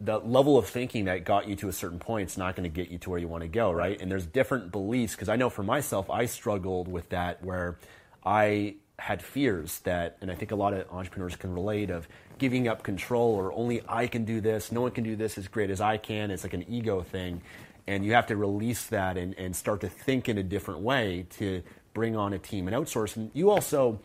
[0.00, 2.74] the level of thinking that got you to a certain point is not going to
[2.74, 4.00] get you to where you want to go, right?
[4.00, 7.78] And there's different beliefs because I know for myself, I struggled with that where
[8.24, 12.66] I had fears that, and I think a lot of entrepreneurs can relate of giving
[12.66, 15.70] up control or only I can do this, no one can do this as great
[15.70, 16.32] as I can.
[16.32, 17.42] It's like an ego thing.
[17.86, 21.26] And you have to release that and, and start to think in a different way
[21.38, 21.62] to
[21.94, 23.16] bring on a team and outsource.
[23.16, 23.98] And you also,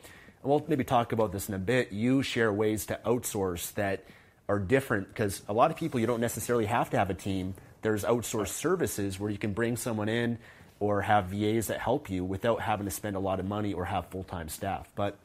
[0.44, 4.04] we'll maybe talk about this in a bit, you share ways to outsource that–
[4.50, 7.54] are different because a lot of people you don't necessarily have to have a team.
[7.82, 10.40] There's outsourced services where you can bring someone in
[10.80, 13.86] or have VAs that help you without having to spend a lot of money or
[13.86, 14.90] have full time staff.
[14.96, 15.18] But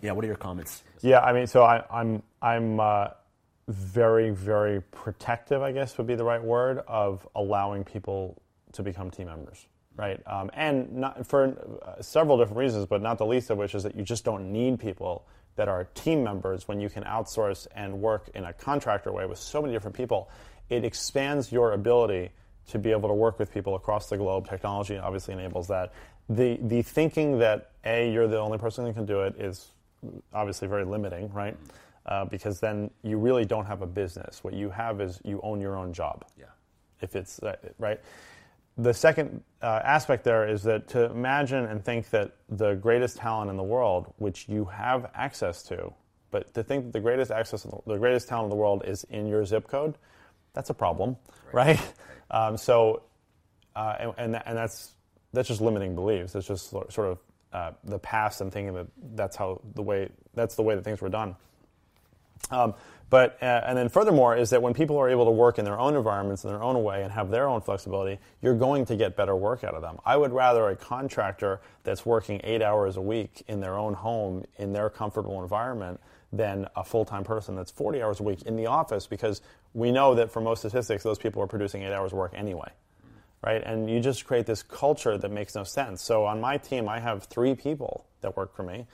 [0.00, 0.82] yeah, what are your comments?
[1.02, 3.08] Yeah, I mean, so I, am I'm, I'm uh,
[3.68, 8.40] very very protective, I guess would be the right word, of allowing people
[8.72, 10.20] to become team members, right?
[10.26, 13.82] Um, and not for uh, several different reasons, but not the least of which is
[13.82, 15.26] that you just don't need people
[15.56, 19.38] that are team members when you can outsource and work in a contractor way with
[19.38, 20.30] so many different people.
[20.70, 22.30] It expands your ability
[22.68, 24.48] to be able to work with people across the globe.
[24.48, 25.92] Technology obviously enables that.
[26.28, 29.68] The, the thinking that, A, you're the only person who can do it is
[30.32, 31.56] obviously very limiting, right?
[32.08, 34.42] Uh, because then you really don't have a business.
[34.42, 36.24] What you have is you own your own job.
[36.38, 36.46] Yeah.
[37.02, 38.00] If it's, uh, right?
[38.78, 43.50] the second uh, aspect there is that to imagine and think that the greatest talent
[43.50, 45.92] in the world, which you have access to,
[46.30, 49.26] but to think that the greatest access, the greatest talent in the world is in
[49.26, 49.96] your zip code,
[50.52, 51.16] that's a problem,
[51.52, 51.78] right?
[51.78, 51.92] right?
[52.30, 53.04] Um, so,
[53.74, 54.92] uh, and, and, and that's
[55.32, 56.34] that's just limiting beliefs.
[56.34, 57.18] It's just sort of
[57.54, 61.00] uh, the past and thinking that that's how the way that's the way that things
[61.00, 61.36] were done.
[62.50, 62.74] Um,
[63.10, 65.78] but, uh, and then furthermore, is that when people are able to work in their
[65.78, 69.16] own environments in their own way and have their own flexibility, you're going to get
[69.16, 69.98] better work out of them.
[70.04, 74.44] I would rather a contractor that's working eight hours a week in their own home,
[74.58, 76.00] in their comfortable environment,
[76.32, 79.40] than a full time person that's 40 hours a week in the office because
[79.72, 82.70] we know that for most statistics, those people are producing eight hours of work anyway.
[83.42, 83.62] Right?
[83.64, 86.02] And you just create this culture that makes no sense.
[86.02, 88.86] So on my team, I have three people that work for me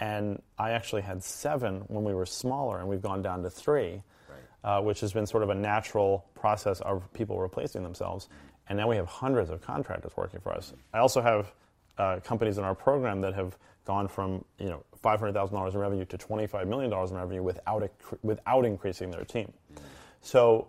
[0.00, 4.02] and I actually had seven when we were smaller, and we've gone down to three,
[4.28, 4.78] right.
[4.78, 8.28] uh, which has been sort of a natural process of people replacing themselves.
[8.68, 10.72] And now we have hundreds of contractors working for us.
[10.92, 11.52] I also have
[11.98, 15.74] uh, companies in our program that have gone from you know five hundred thousand dollars
[15.74, 17.88] in revenue to twenty five million dollars in revenue without
[18.22, 19.52] without increasing their team.
[19.74, 19.78] Mm.
[20.22, 20.68] So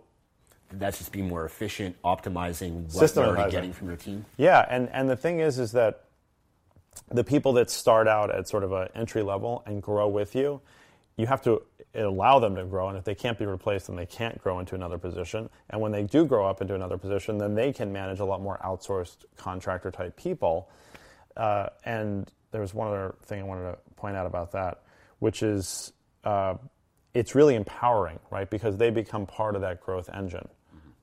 [0.72, 4.24] that's just being more efficient, optimizing what you're already getting from your team.
[4.36, 6.04] Yeah, and and the thing is, is that
[7.08, 10.60] the people that start out at sort of an entry level and grow with you,
[11.16, 11.62] you have to
[11.94, 12.88] allow them to grow.
[12.88, 15.48] And if they can't be replaced, then they can't grow into another position.
[15.70, 18.42] And when they do grow up into another position, then they can manage a lot
[18.42, 20.68] more outsourced contractor type people.
[21.36, 24.82] Uh, and there was one other thing I wanted to point out about that,
[25.18, 25.92] which is
[26.24, 26.54] uh,
[27.14, 28.48] it's really empowering, right?
[28.48, 30.48] Because they become part of that growth engine,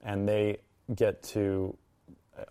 [0.03, 0.57] and they
[0.93, 1.75] get to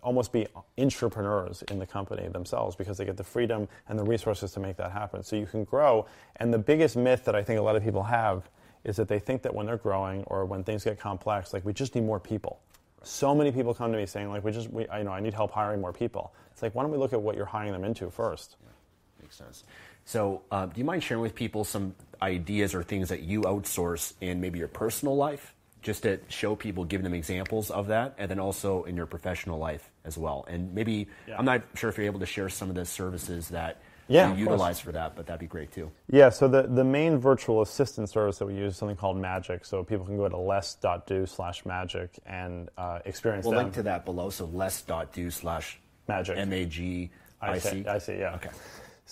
[0.01, 4.51] almost be entrepreneurs in the company themselves because they get the freedom and the resources
[4.53, 5.23] to make that happen.
[5.23, 6.05] So you can grow.
[6.37, 8.49] And the biggest myth that I think a lot of people have
[8.83, 11.73] is that they think that when they're growing or when things get complex, like we
[11.73, 12.59] just need more people.
[13.03, 15.33] So many people come to me saying, like, we just, we, you know, I need
[15.33, 16.33] help hiring more people.
[16.51, 18.55] It's like, why don't we look at what you're hiring them into first?
[18.61, 19.65] Yeah, makes sense.
[20.05, 24.13] So, uh, do you mind sharing with people some ideas or things that you outsource
[24.21, 28.31] in maybe your personal life just to show people, give them examples of that, and
[28.31, 30.45] then also in your professional life as well.
[30.49, 31.37] And maybe yeah.
[31.37, 34.39] I'm not sure if you're able to share some of the services that yeah, you
[34.39, 35.91] utilize for that, but that'd be great too.
[36.09, 39.63] Yeah, so the, the main virtual assistant service that we use is something called Magic.
[39.63, 43.65] So people can go to less.do slash magic and uh, experience We'll them.
[43.65, 44.29] link to that below.
[44.29, 46.37] So less.do slash magic.
[46.37, 47.85] M A G I C.
[47.85, 48.35] I see, yeah.
[48.35, 48.49] Okay.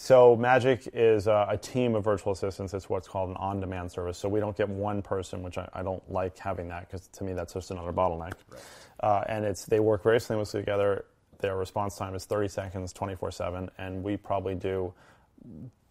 [0.01, 2.73] So Magic is uh, a team of virtual assistants.
[2.73, 4.17] It's what's called an on-demand service.
[4.17, 7.23] So we don't get one person, which I, I don't like having that because to
[7.23, 8.33] me that's just another bottleneck.
[8.49, 8.61] Right.
[8.99, 11.05] Uh, and it's they work very seamlessly together.
[11.37, 14.91] Their response time is 30 seconds, 24/7, and we probably do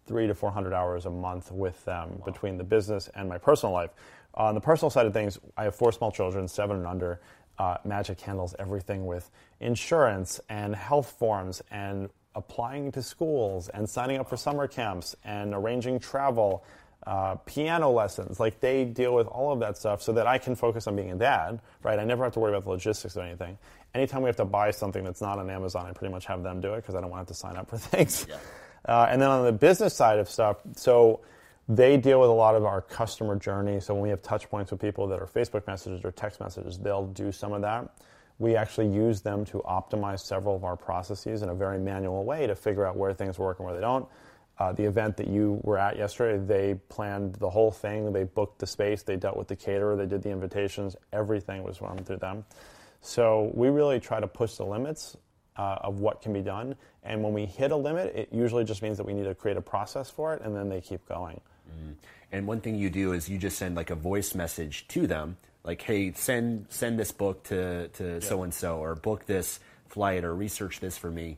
[0.07, 2.25] three to 400 hours a month with them wow.
[2.25, 3.91] between the business and my personal life.
[4.33, 7.21] On the personal side of things, I have four small children, seven and under.
[7.57, 14.19] Uh, Magic handles everything with insurance and health forms and applying to schools and signing
[14.19, 16.63] up for summer camps and arranging travel,
[17.05, 18.39] uh, piano lessons.
[18.39, 21.11] Like they deal with all of that stuff so that I can focus on being
[21.11, 21.99] a dad, right?
[21.99, 23.57] I never have to worry about the logistics of anything.
[23.93, 26.61] Anytime we have to buy something that's not on Amazon, I pretty much have them
[26.61, 28.25] do it because I don't want to, to sign up for things.
[28.29, 28.37] Yeah.
[28.85, 31.19] Uh, and then on the business side of stuff, so
[31.67, 33.79] they deal with a lot of our customer journey.
[33.79, 36.79] So when we have touch points with people that are Facebook messages or text messages,
[36.79, 37.89] they'll do some of that
[38.41, 42.47] we actually use them to optimize several of our processes in a very manual way
[42.47, 44.07] to figure out where things work and where they don't.
[44.57, 48.11] Uh, the event that you were at yesterday, they planned the whole thing.
[48.11, 49.03] They booked the space.
[49.03, 49.95] They dealt with the caterer.
[49.95, 50.95] They did the invitations.
[51.13, 52.43] Everything was run through them.
[53.01, 55.15] So we really try to push the limits
[55.55, 56.75] uh, of what can be done.
[57.03, 59.57] And when we hit a limit, it usually just means that we need to create
[59.57, 61.39] a process for it, and then they keep going.
[61.69, 61.93] Mm.
[62.31, 65.37] And one thing you do is you just send like a voice message to them
[65.63, 70.23] like, hey, send send this book to to so and so, or book this flight,
[70.23, 71.37] or research this for me,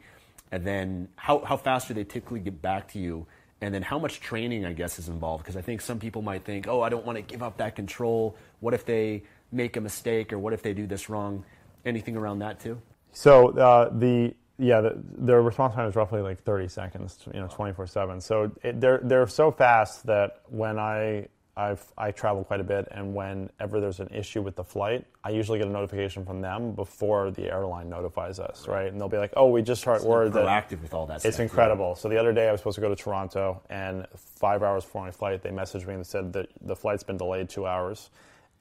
[0.51, 3.25] and then how how fast do they typically get back to you?
[3.61, 5.45] And then how much training, I guess, is involved?
[5.45, 7.77] Because I think some people might think, oh, I don't want to give up that
[7.77, 8.35] control.
[8.59, 11.45] What if they make a mistake, or what if they do this wrong?
[11.85, 12.81] Anything around that too?
[13.13, 17.47] So uh, the yeah, the, their response time is roughly like 30 seconds, you know,
[17.47, 18.21] 24 seven.
[18.21, 22.87] So it, they're they're so fast that when I I've, I travel quite a bit,
[22.89, 26.71] and whenever there's an issue with the flight, I usually get a notification from them
[26.71, 28.91] before the airline notifies us, right?
[28.91, 31.23] And they'll be like, "Oh, we just heard word proactive that proactive with all that."
[31.23, 31.95] It's stuff, incredible.
[31.95, 35.03] So the other day, I was supposed to go to Toronto, and five hours before
[35.03, 38.09] my flight, they messaged me and said that the flight's been delayed two hours,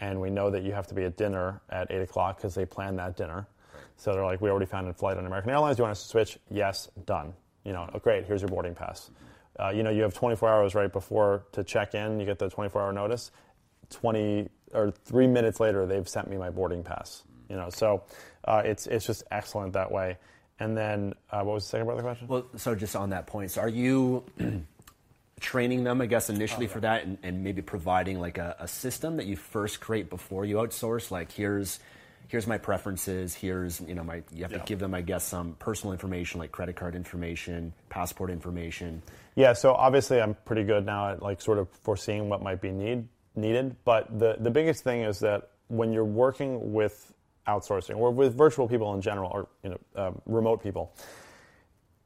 [0.00, 2.66] and we know that you have to be at dinner at eight o'clock because they
[2.66, 3.46] planned that dinner.
[3.74, 3.84] Right.
[3.96, 5.78] So they're like, "We already found a flight on American Airlines.
[5.78, 7.32] Do you want us to switch?" Yes, done.
[7.64, 8.26] You know, oh, great.
[8.26, 9.10] Here's your boarding pass.
[9.58, 12.18] Uh, you know, you have 24 hours right before to check in.
[12.18, 13.30] You get the 24 hour notice
[13.92, 17.22] 20 or three minutes later, they've sent me my boarding pass.
[17.48, 18.02] You know, so
[18.44, 20.16] uh, it's it's just excellent that way.
[20.58, 22.28] And then, uh, what was the second part of the question?
[22.28, 24.24] Well, so just on that point, so are you
[25.40, 26.72] training them, I guess, initially oh, yeah.
[26.72, 30.44] for that, and, and, maybe providing like a, a, system that you first create before
[30.44, 31.10] you outsource?
[31.10, 31.80] Like, here's
[32.32, 33.34] here's my preferences.
[33.34, 34.58] Here's you know my you have yeah.
[34.58, 39.02] to give them, I guess, some personal information like credit card information, passport information.
[39.34, 39.52] Yeah.
[39.52, 43.06] So obviously, I'm pretty good now at like sort of foreseeing what might be need
[43.36, 43.76] needed.
[43.84, 47.12] But the, the biggest thing is that when you're working with
[47.46, 50.94] outsourcing or with virtual people in general or you know uh, remote people,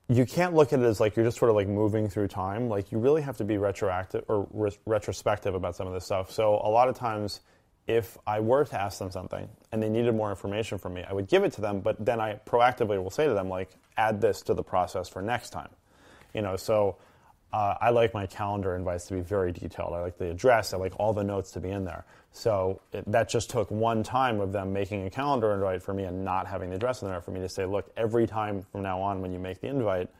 [0.08, 2.68] you can't look at it as like you're just sort of like moving through time.
[2.68, 6.32] Like you really have to be retroactive or re- retrospective about some of this stuff.
[6.32, 7.42] So a lot of times,
[7.86, 11.12] if I were to ask them something and they needed more information from me, I
[11.12, 11.80] would give it to them.
[11.80, 15.22] But then I proactively will say to them like, add this to the process for
[15.22, 15.70] next time.
[16.34, 16.96] You know, so
[17.52, 19.94] uh, I like my calendar invites to be very detailed.
[19.94, 20.74] I like the address.
[20.74, 22.04] I like all the notes to be in there.
[22.32, 26.04] So it, that just took one time of them making a calendar invite for me
[26.04, 28.82] and not having the address in there for me to say, look, every time from
[28.82, 30.10] now on when you make the invite,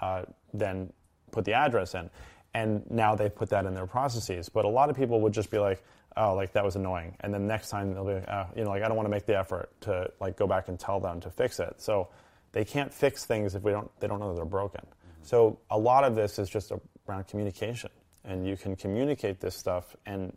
[0.00, 0.92] uh, then
[1.30, 2.10] put the address in.
[2.52, 4.48] And now they put that in their processes.
[4.48, 5.82] But a lot of people would just be like,
[6.16, 7.16] oh, like that was annoying.
[7.20, 9.26] And then next time they'll be oh, you know, like I don't want to make
[9.26, 11.74] the effort to like go back and tell them to fix it.
[11.78, 12.08] So
[12.52, 14.86] they can't fix things if we don't, they don't know that they're broken.
[15.22, 16.70] So a lot of this is just
[17.08, 17.90] around communication,
[18.24, 20.36] and you can communicate this stuff and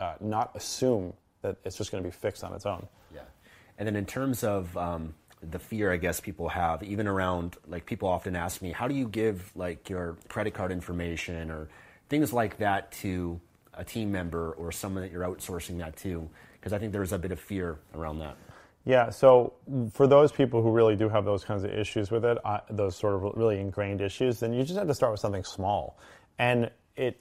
[0.00, 2.86] uh, not assume that it's just going to be fixed on its own.
[3.14, 3.20] Yeah.
[3.78, 7.86] And then in terms of um, the fear, I guess people have, even around like
[7.86, 11.68] people often ask me, how do you give like your credit card information or
[12.08, 13.40] things like that to
[13.76, 16.28] a team member or someone that you're outsourcing that to?
[16.54, 18.36] Because I think there's a bit of fear around that.
[18.84, 19.54] Yeah, so
[19.92, 22.94] for those people who really do have those kinds of issues with it, uh, those
[22.94, 25.98] sort of really ingrained issues, then you just have to start with something small.
[26.38, 27.20] And it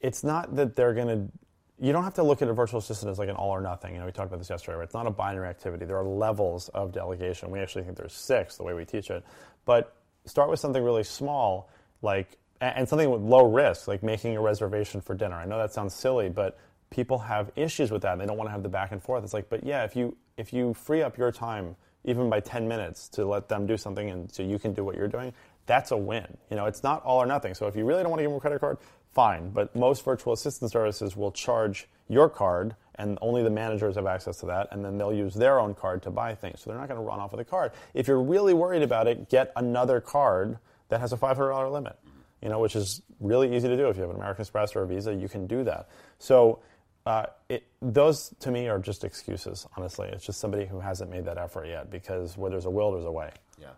[0.00, 1.32] it's not that they're going to
[1.80, 3.94] you don't have to look at a virtual assistant as like an all or nothing.
[3.94, 4.78] You know, we talked about this yesterday.
[4.78, 4.84] Right?
[4.84, 5.84] It's not a binary activity.
[5.84, 7.50] There are levels of delegation.
[7.50, 9.24] We actually think there's six the way we teach it.
[9.64, 11.70] But start with something really small,
[12.02, 15.36] like and something with low risk, like making a reservation for dinner.
[15.36, 16.58] I know that sounds silly, but
[16.90, 18.18] people have issues with that.
[18.18, 19.24] They don't want to have the back and forth.
[19.24, 22.68] It's like, but yeah, if you if you free up your time even by 10
[22.68, 25.32] minutes to let them do something and so you can do what you're doing,
[25.66, 26.26] that's a win.
[26.50, 27.54] You know, it's not all or nothing.
[27.54, 28.78] So if you really don't want to give them a credit card,
[29.12, 29.50] fine.
[29.50, 34.38] But most virtual assistant services will charge your card and only the managers have access
[34.38, 36.60] to that, and then they'll use their own card to buy things.
[36.60, 37.70] So they're not going to run off with a card.
[37.94, 41.96] If you're really worried about it, get another card that has a $500 limit,
[42.42, 43.88] you know, which is really easy to do.
[43.88, 45.88] If you have an American Express or a Visa, you can do that.
[46.18, 46.60] So
[47.06, 50.08] uh, it, those to me are just excuses, honestly.
[50.08, 53.06] It's just somebody who hasn't made that effort yet because where there's a will, there's
[53.06, 53.30] a way.
[53.60, 53.68] Yeah.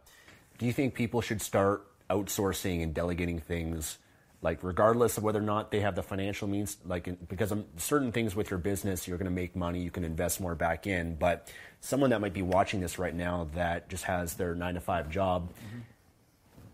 [0.59, 3.99] Do you think people should start outsourcing and delegating things,
[4.43, 6.77] like regardless of whether or not they have the financial means?
[6.85, 10.41] Like, because certain things with your business, you're going to make money, you can invest
[10.41, 11.15] more back in.
[11.15, 11.49] But
[11.81, 15.09] someone that might be watching this right now that just has their nine to five
[15.09, 15.79] job, mm-hmm.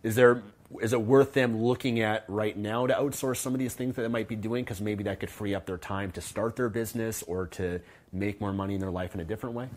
[0.03, 0.43] is there
[0.81, 4.03] is it worth them looking at right now to outsource some of these things that
[4.03, 4.65] they might be doing?
[4.65, 7.81] Because maybe that could free up their time to start their business or to
[8.13, 9.69] make more money in their life in a different way?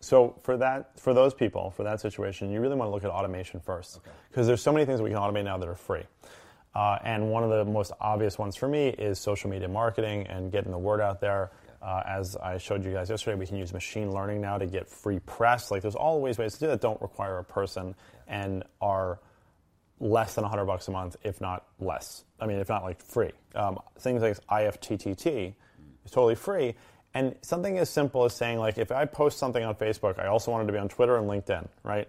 [0.00, 3.10] So for that for those people for that situation you really want to look at
[3.10, 4.00] automation first.
[4.02, 4.46] Because okay.
[4.48, 6.02] there's so many things that we can automate now that are free.
[6.74, 10.50] Uh, and one of the most obvious ones for me is social media marketing and
[10.50, 11.50] getting the word out there.
[11.82, 14.88] Uh, as I showed you guys yesterday, we can use machine learning now to get
[14.88, 15.70] free press.
[15.70, 17.94] Like there's always ways to do that don't require a person
[18.26, 19.18] and are
[20.02, 22.24] less than 100 bucks a month, if not less.
[22.40, 23.30] I mean, if not like free.
[23.54, 25.54] Um, things like IFTTT
[26.04, 26.74] is totally free.
[27.14, 30.50] And something as simple as saying, like, if I post something on Facebook, I also
[30.50, 32.08] want it to be on Twitter and LinkedIn, right?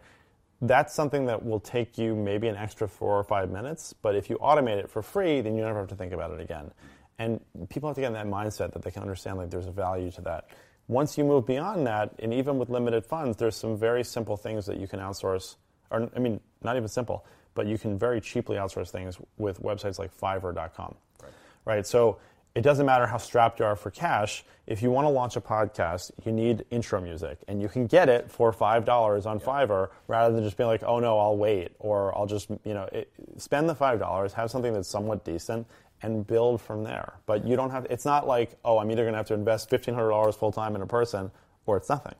[0.61, 3.93] That's something that will take you maybe an extra four or five minutes.
[3.93, 6.39] But if you automate it for free, then you never have to think about it
[6.39, 6.71] again.
[7.19, 9.71] And people have to get in that mindset that they can understand like there's a
[9.71, 10.47] value to that.
[10.87, 14.65] Once you move beyond that, and even with limited funds, there's some very simple things
[14.65, 15.57] that you can outsource.
[15.91, 19.99] Or I mean, not even simple but you can very cheaply outsource things with websites
[19.99, 20.95] like Fiverr.com.
[21.21, 21.31] Right.
[21.65, 21.87] right?
[21.87, 22.17] So
[22.55, 24.43] it doesn't matter how strapped you are for cash.
[24.67, 28.09] If you want to launch a podcast, you need intro music, and you can get
[28.09, 31.71] it for five dollars on Fiverr rather than just being like, "Oh no, I'll wait,"
[31.79, 35.65] or "I'll just you know it, spend the five dollars, have something that's somewhat decent,
[36.03, 37.87] and build from there." But you don't have.
[37.89, 40.51] It's not like, "Oh, I'm either going to have to invest fifteen hundred dollars full
[40.51, 41.31] time in a person,
[41.65, 42.15] or it's nothing."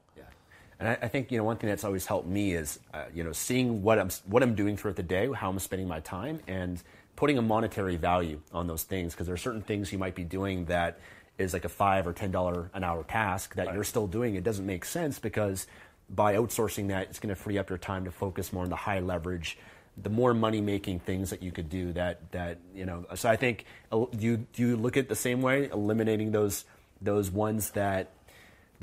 [0.83, 3.23] And I, I, think you know one thing that's always helped me is uh, you
[3.23, 6.41] know seeing what I'm what I'm doing throughout the day, how I'm spending my time,
[6.45, 6.83] and
[7.15, 10.25] putting a monetary value on those things because there are certain things you might be
[10.25, 10.99] doing that
[11.37, 13.75] is like a five or ten dollar an hour task that right.
[13.75, 14.35] you're still doing.
[14.35, 15.67] It doesn't make sense because
[16.09, 18.75] by outsourcing that, it's going to free up your time to focus more on the
[18.75, 19.57] high leverage
[19.95, 23.35] the more money making things that you could do that that you know so i
[23.35, 26.65] think uh, you do you look at it the same way eliminating those
[26.99, 28.09] those ones that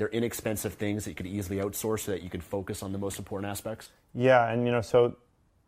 [0.01, 2.97] they're inexpensive things that you could easily outsource so that you can focus on the
[2.97, 3.91] most important aspects?
[4.15, 5.15] Yeah, and you know, so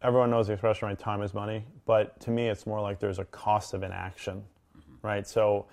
[0.02, 0.98] everyone knows the expression, right?
[0.98, 1.63] Time is money.
[1.86, 4.43] But to me, it's more like there's a cost of inaction,
[4.76, 5.06] mm-hmm.
[5.06, 5.28] right?
[5.28, 5.67] So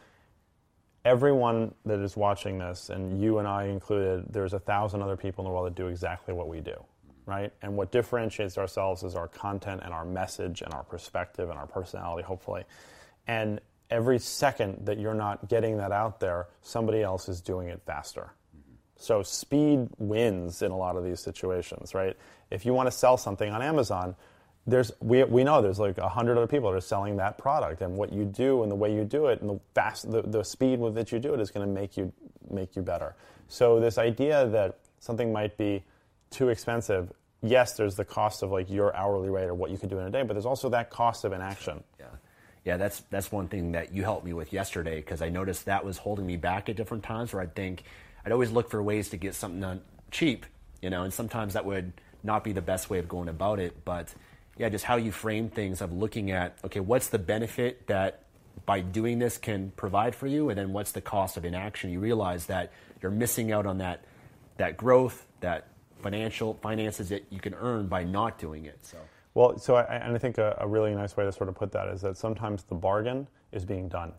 [1.07, 5.43] everyone that is watching this, and you and I included, there's a thousand other people
[5.43, 6.77] in the world that do exactly what we do,
[7.25, 7.55] right?
[7.63, 11.67] And what differentiates ourselves is our content and our message and our perspective and our
[11.67, 12.65] personality, hopefully.
[13.27, 17.81] And every second that you're not getting that out there, somebody else is doing it
[17.87, 18.35] faster.
[19.01, 22.15] So speed wins in a lot of these situations, right?
[22.51, 24.15] If you want to sell something on Amazon,
[24.67, 27.81] there's we, we know there's like a hundred other people that are selling that product,
[27.81, 30.45] and what you do and the way you do it and the fast the, the
[30.45, 32.13] speed with which you do it is going to make you
[32.51, 33.17] make you better.
[33.49, 35.83] So this idea that something might be
[36.31, 37.11] too expensive,
[37.43, 40.07] yes, there's the cost of like your hourly rate or what you can do in
[40.07, 41.83] a day, but there's also that cost of inaction.
[41.99, 42.07] Yeah.
[42.67, 45.83] Yeah, that's that's one thing that you helped me with yesterday because I noticed that
[45.87, 47.85] was holding me back at different times where I'd think
[48.25, 50.47] I'd always look for ways to get something cheap,
[50.83, 51.93] you know, and sometimes that would
[52.23, 53.85] not be the best way of going about it.
[53.85, 54.15] But
[54.59, 58.25] yeah, just how you frame things of looking at, okay, what's the benefit that
[58.67, 61.91] by doing this can provide for you, and then what's the cost of inaction?
[61.91, 64.05] You realize that you're missing out on that
[64.59, 65.69] that growth, that
[66.03, 68.79] financial finances that you can earn by not doing it.
[68.83, 68.99] So
[69.35, 71.73] Well, so I, and I think a, a really nice way to sort of put
[71.73, 74.13] that is that sometimes the bargain is being done.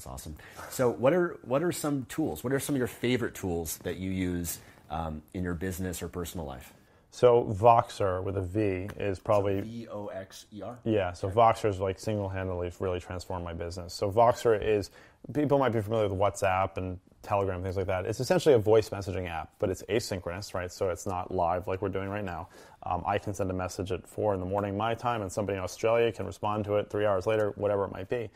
[0.00, 0.36] That's awesome.
[0.70, 2.42] So, what are what are some tools?
[2.42, 6.08] What are some of your favorite tools that you use um, in your business or
[6.08, 6.72] personal life?
[7.10, 10.78] So Voxer with a V is probably V O X E R.
[10.84, 13.92] Yeah, so Voxer is like single-handedly really transformed my business.
[13.92, 14.90] So Voxer is
[15.34, 18.06] people might be familiar with WhatsApp and Telegram things like that.
[18.06, 20.72] It's essentially a voice messaging app, but it's asynchronous, right?
[20.72, 22.48] So it's not live like we're doing right now.
[22.84, 25.58] Um, I can send a message at four in the morning my time, and somebody
[25.58, 28.30] in Australia can respond to it three hours later, whatever it might be.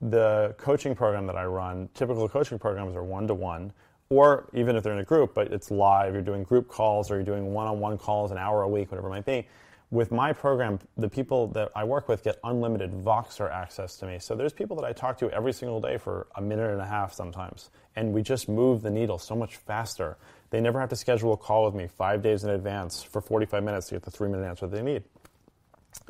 [0.00, 3.72] The coaching program that I run, typical coaching programs are one to one
[4.10, 7.16] or even if they're in a group, but it's live, you're doing group calls or
[7.16, 9.46] you're doing one on one calls an hour a week, whatever it might be.
[9.90, 14.18] With my program, the people that I work with get unlimited Voxer access to me.
[14.18, 16.86] So there's people that I talk to every single day for a minute and a
[16.86, 17.70] half sometimes.
[17.96, 20.18] And we just move the needle so much faster.
[20.50, 23.62] They never have to schedule a call with me five days in advance for 45
[23.62, 25.04] minutes to get the three minute answer they need.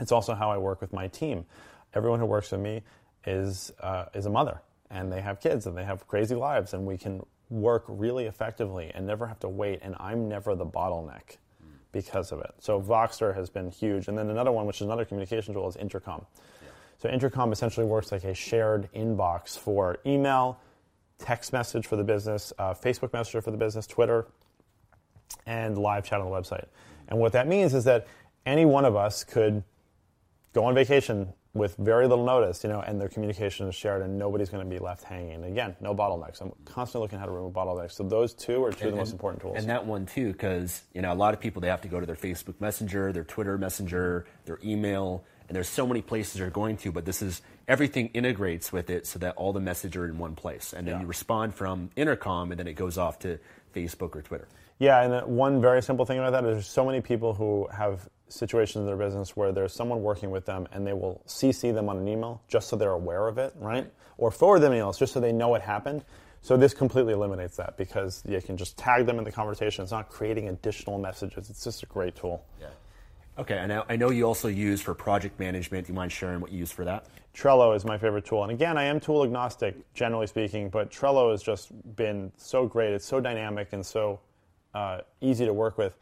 [0.01, 1.47] It's also how I work with my team.
[1.95, 2.83] Everyone who works with me
[3.27, 4.61] is, uh, is a mother
[4.91, 8.91] and they have kids and they have crazy lives and we can work really effectively
[8.95, 11.37] and never have to wait, and I'm never the bottleneck
[11.93, 12.53] because of it.
[12.59, 14.09] So Voxer has been huge.
[14.09, 16.27] And then another one, which is another communication tool, is Intercom.
[16.99, 20.61] So Intercom essentially works like a shared inbox for email,
[21.19, 24.27] text message for the business, uh, Facebook Messenger for the business, Twitter,
[25.47, 26.67] and live chat on the website.
[27.09, 28.07] And what that means is that
[28.45, 29.63] any one of us could
[30.53, 34.19] go on vacation with very little notice, you know, and their communication is shared, and
[34.19, 35.45] nobody's going to be left hanging.
[35.45, 36.41] Again, no bottlenecks.
[36.41, 37.93] I'm constantly looking at how to remove bottlenecks.
[37.93, 39.57] So those two are two and, of the most important tools.
[39.59, 42.01] And that one too, because you know, a lot of people they have to go
[42.01, 46.51] to their Facebook Messenger, their Twitter Messenger, their email, and there's so many places they're
[46.51, 46.93] going to.
[46.93, 50.35] But this is everything integrates with it, so that all the messages are in one
[50.35, 51.01] place, and then yeah.
[51.01, 53.39] you respond from Intercom, and then it goes off to
[53.75, 54.49] Facebook or Twitter.
[54.79, 57.67] Yeah, and uh, one very simple thing about that is there's so many people who
[57.73, 61.73] have situations in their business where there's someone working with them and they will CC
[61.73, 63.91] them on an email just so they're aware of it, right?
[64.17, 66.05] Or forward them emails just so they know it happened.
[66.41, 69.83] So this completely eliminates that because you can just tag them in the conversation.
[69.83, 71.51] It's not creating additional messages.
[71.51, 72.45] It's just a great tool.
[72.61, 72.69] Yeah.
[73.39, 75.87] Okay, and I know you also use for project management.
[75.87, 77.07] Do you mind sharing what you use for that?
[77.35, 78.43] Trello is my favorite tool.
[78.43, 82.93] And again, I am tool agnostic, generally speaking, but Trello has just been so great.
[82.95, 84.19] It's so dynamic and so
[84.75, 85.97] uh, easy to work with,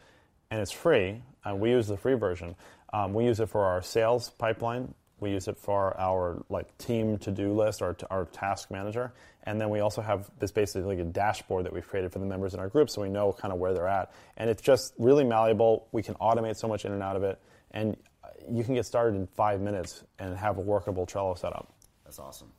[0.51, 1.21] and it's free.
[1.49, 2.57] Uh, we use the free version.
[2.93, 4.95] Um, we use it for our sales pipeline.
[5.21, 9.13] We use it for our like team to-do list, our, our task manager,
[9.45, 12.27] and then we also have this basically like a dashboard that we've created for the
[12.27, 14.13] members in our group, so we know kind of where they're at.
[14.37, 15.89] And it's just really malleable.
[15.93, 17.41] We can automate so much in and out of it,
[17.71, 17.97] and
[18.51, 21.73] you can get started in five minutes and have a workable Trello setup.
[22.05, 22.53] That's awesome.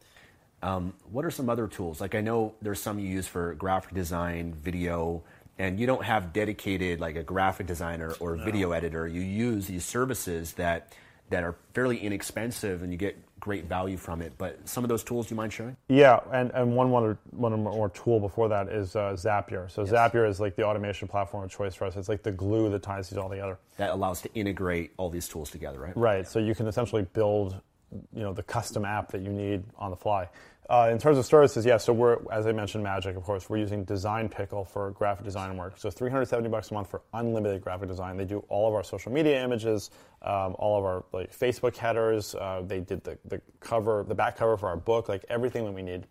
[0.64, 2.02] Um, what are some other tools?
[2.02, 5.24] Like I know there's some you use for graphic design, video,
[5.60, 8.44] and you don't have dedicated like a graphic designer or no.
[8.44, 9.08] video editor.
[9.08, 10.94] You use these services that
[11.30, 14.34] that are fairly inexpensive and you get great value from it.
[14.38, 15.76] But some of those tools, do you mind sharing?
[15.90, 19.70] Yeah, and, and one one one more tool before that is uh, Zapier.
[19.70, 19.92] So yes.
[19.92, 21.96] Zapier is like the automation platform of choice for us.
[21.96, 23.58] It's like the glue that ties these all together.
[23.78, 25.96] That allows to integrate all these tools together, right?
[25.98, 26.28] Right.
[26.28, 27.60] So you can essentially build,
[28.14, 30.30] you know, the custom app that you need on the fly.
[30.70, 31.78] Uh, in terms of services, yeah.
[31.78, 33.16] So we're, as I mentioned, Magic.
[33.16, 35.78] Of course, we're using Design Pickle for graphic design work.
[35.78, 38.18] So 370 bucks a month for unlimited graphic design.
[38.18, 39.92] They do all of our social media images,
[40.24, 42.36] um, all of our like Facebook headers.
[42.36, 45.72] Uh, they did the, the cover, the back cover for our book, like everything that
[45.72, 46.06] we need.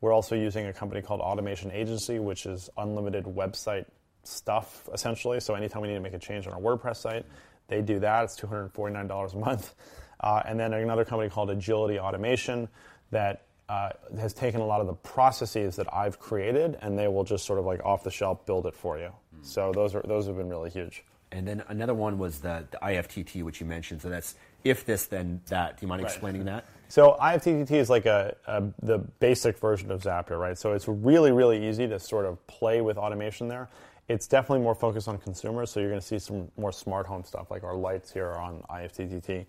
[0.00, 3.86] We're also using a company called Automation Agency, which is unlimited website
[4.24, 5.38] stuff essentially.
[5.38, 7.24] So anytime we need to make a change on our WordPress site,
[7.68, 8.24] they do that.
[8.24, 9.74] It's $249 a month.
[10.18, 12.68] Uh, and then another company called Agility Automation
[13.10, 17.24] that uh, has taken a lot of the processes that I've created, and they will
[17.24, 19.10] just sort of like off the shelf build it for you.
[19.36, 19.44] Mm.
[19.44, 21.04] So those are those have been really huge.
[21.32, 24.02] And then another one was the, the IFTTT, which you mentioned.
[24.02, 25.78] So that's if this, then that.
[25.78, 26.12] Do you mind right.
[26.12, 26.66] explaining that?
[26.88, 30.56] So IFTTT is like a, a, the basic version of Zapier, right?
[30.56, 33.68] So it's really really easy to sort of play with automation there.
[34.06, 37.24] It's definitely more focused on consumers, so you're going to see some more smart home
[37.24, 39.46] stuff, like our lights here are on IFTTT.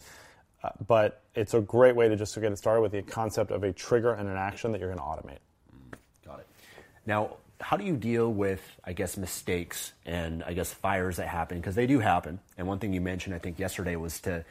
[0.88, 3.64] But it's a great way to just to get it started with the concept of
[3.64, 5.40] a trigger and an action that you're going to automate.
[6.26, 6.48] Got it.
[7.06, 11.58] Now, how do you deal with, I guess, mistakes and I guess fires that happen?
[11.58, 12.40] Because they do happen.
[12.58, 14.44] And one thing you mentioned, I think, yesterday was to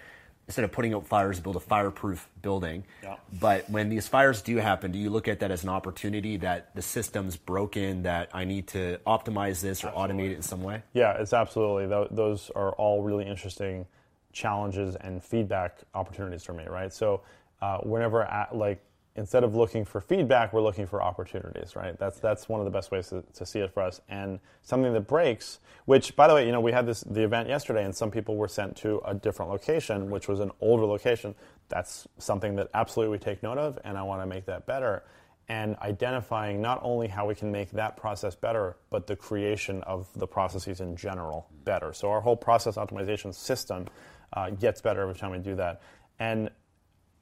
[0.46, 2.84] instead of putting out fires, build a fireproof building.
[3.02, 3.16] Yeah.
[3.40, 6.74] But when these fires do happen, do you look at that as an opportunity that
[6.74, 10.14] the system's broken, that I need to optimize this or absolutely.
[10.14, 10.82] automate it in some way?
[10.92, 11.86] Yeah, it's absolutely.
[12.10, 13.86] Those are all really interesting
[14.34, 16.92] challenges and feedback opportunities for me, right?
[16.92, 17.22] So
[17.62, 18.84] uh, whenever at, like
[19.16, 21.98] instead of looking for feedback, we're looking for opportunities, right?
[21.98, 24.00] That's that's one of the best ways to, to, see it for us.
[24.08, 27.48] And something that breaks, which by the way, you know, we had this the event
[27.48, 31.34] yesterday, and some people were sent to a different location, which was an older location.
[31.68, 35.04] That's something that absolutely we take note of, and I want to make that better.
[35.46, 40.08] And identifying not only how we can make that process better, but the creation of
[40.14, 41.92] the processes in general better.
[41.92, 43.86] So our whole process optimization system
[44.34, 45.80] uh, gets better every time we do that.
[46.18, 46.50] And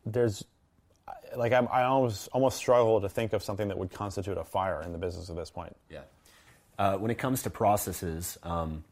[0.05, 0.45] there's
[1.37, 4.83] like I'm, i almost almost struggle to think of something that would constitute a fire
[4.83, 5.77] in the business at this point.
[5.89, 6.01] Yeah.
[6.79, 8.85] Uh, when it comes to processes, um,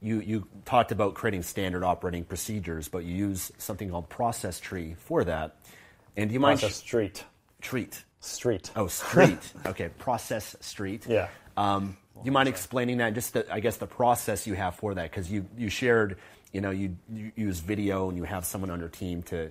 [0.00, 4.94] you you talked about creating standard operating procedures, but you use something called process tree
[4.98, 5.56] for that.
[6.16, 6.60] And do you mind?
[6.60, 7.24] Process street.
[7.60, 8.04] Treat.
[8.20, 8.70] Street.
[8.76, 9.52] Oh, street.
[9.66, 11.06] okay, process street.
[11.08, 11.28] Yeah.
[11.56, 13.14] Um, do you mind explaining that?
[13.14, 16.18] Just the, I guess the process you have for that, because you you shared,
[16.52, 19.50] you know, you, you use video and you have someone on your team to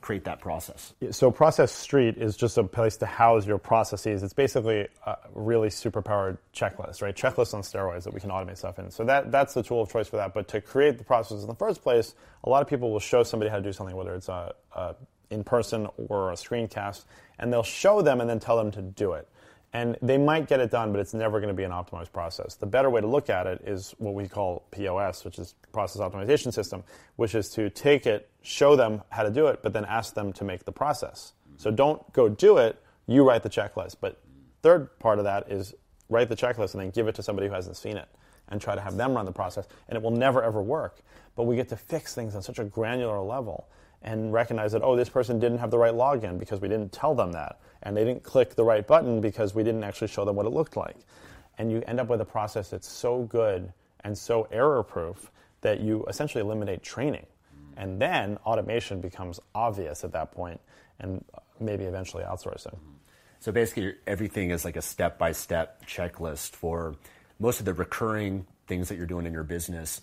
[0.00, 0.94] create that process?
[1.10, 4.22] So Process Street is just a place to house your processes.
[4.22, 7.14] It's basically a really superpowered checklist, right?
[7.14, 8.90] Checklist on steroids that we can automate stuff in.
[8.90, 10.34] So that, that's the tool of choice for that.
[10.34, 13.22] But to create the process in the first place, a lot of people will show
[13.22, 14.94] somebody how to do something, whether it's a, a
[15.30, 17.04] in person or a screencast,
[17.38, 19.28] and they'll show them and then tell them to do it.
[19.72, 22.56] And they might get it done, but it's never going to be an optimized process.
[22.56, 26.02] The better way to look at it is what we call POS, which is Process
[26.02, 26.82] Optimization System,
[27.16, 30.32] which is to take it, show them how to do it, but then ask them
[30.32, 31.34] to make the process.
[31.56, 33.96] So don't go do it, you write the checklist.
[34.00, 34.20] But
[34.62, 35.74] third part of that is
[36.08, 38.08] write the checklist and then give it to somebody who hasn't seen it
[38.48, 39.68] and try to have them run the process.
[39.88, 41.02] And it will never ever work.
[41.36, 43.68] But we get to fix things on such a granular level
[44.02, 47.14] and recognize that, oh, this person didn't have the right login because we didn't tell
[47.14, 47.60] them that.
[47.82, 50.50] And they didn't click the right button because we didn't actually show them what it
[50.50, 50.96] looked like.
[51.58, 53.72] And you end up with a process that's so good
[54.02, 55.30] and so error proof
[55.60, 57.26] that you essentially eliminate training.
[57.76, 60.60] And then automation becomes obvious at that point
[60.98, 61.24] and
[61.58, 62.76] maybe eventually outsourcing.
[63.40, 66.96] So basically, everything is like a step by step checklist for
[67.38, 70.00] most of the recurring things that you're doing in your business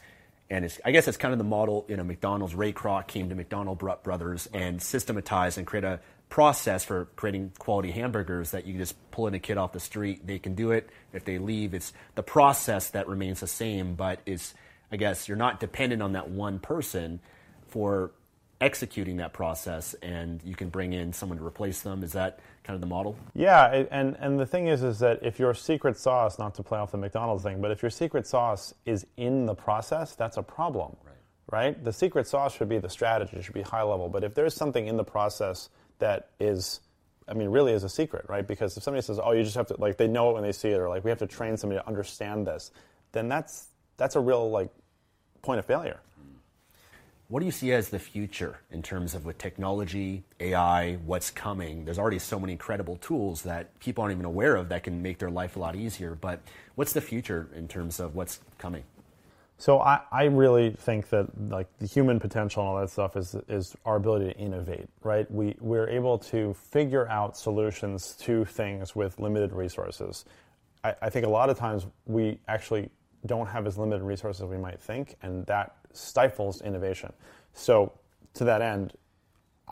[0.50, 1.86] and I guess it's kind of the model.
[1.89, 6.84] You know, McDonald's Ray Kroc came to McDonald Brothers and systematized and create a process
[6.84, 10.26] for creating quality hamburgers that you just pull in a kid off the street.
[10.26, 10.89] They can do it.
[11.14, 14.54] If they leave, it's the process that remains the same, but it's
[14.91, 17.20] I guess you're not dependent on that one person
[17.68, 18.12] for
[18.60, 22.03] executing that process, and you can bring in someone to replace them.
[22.03, 23.16] Is that kind of the model?
[23.34, 26.80] Yeah, and and the thing is, is that if your secret sauce, not to play
[26.80, 30.43] off the McDonald's thing, but if your secret sauce is in the process, that's a
[30.43, 30.95] problem.
[31.03, 31.14] Right.
[31.49, 31.84] Right.
[31.84, 34.10] The secret sauce should be the strategy, should be high level.
[34.10, 36.82] But if there's something in the process that is
[37.28, 38.47] I mean, really is a secret, right?
[38.47, 40.53] Because if somebody says, "Oh, you just have to," like they know it when they
[40.53, 42.72] see it, or like we have to train somebody to understand this,
[43.12, 44.70] then that's that's a real like
[45.41, 45.99] point of failure.
[47.30, 51.84] What do you see as the future in terms of with technology, AI, what's coming?
[51.84, 55.18] There's already so many incredible tools that people aren't even aware of that can make
[55.18, 56.16] their life a lot easier.
[56.16, 56.40] But
[56.76, 58.84] what's the future in terms of what's coming?
[59.58, 63.36] So I, I really think that like the human potential and all that stuff is
[63.50, 65.30] is our ability to innovate, right?
[65.30, 70.24] We we're able to figure out solutions to things with limited resources.
[70.84, 72.90] I, I think a lot of times we actually
[73.26, 77.14] don't have as limited resources as we might think, and that stifles innovation.
[77.54, 77.93] So,
[78.36, 78.93] to that end,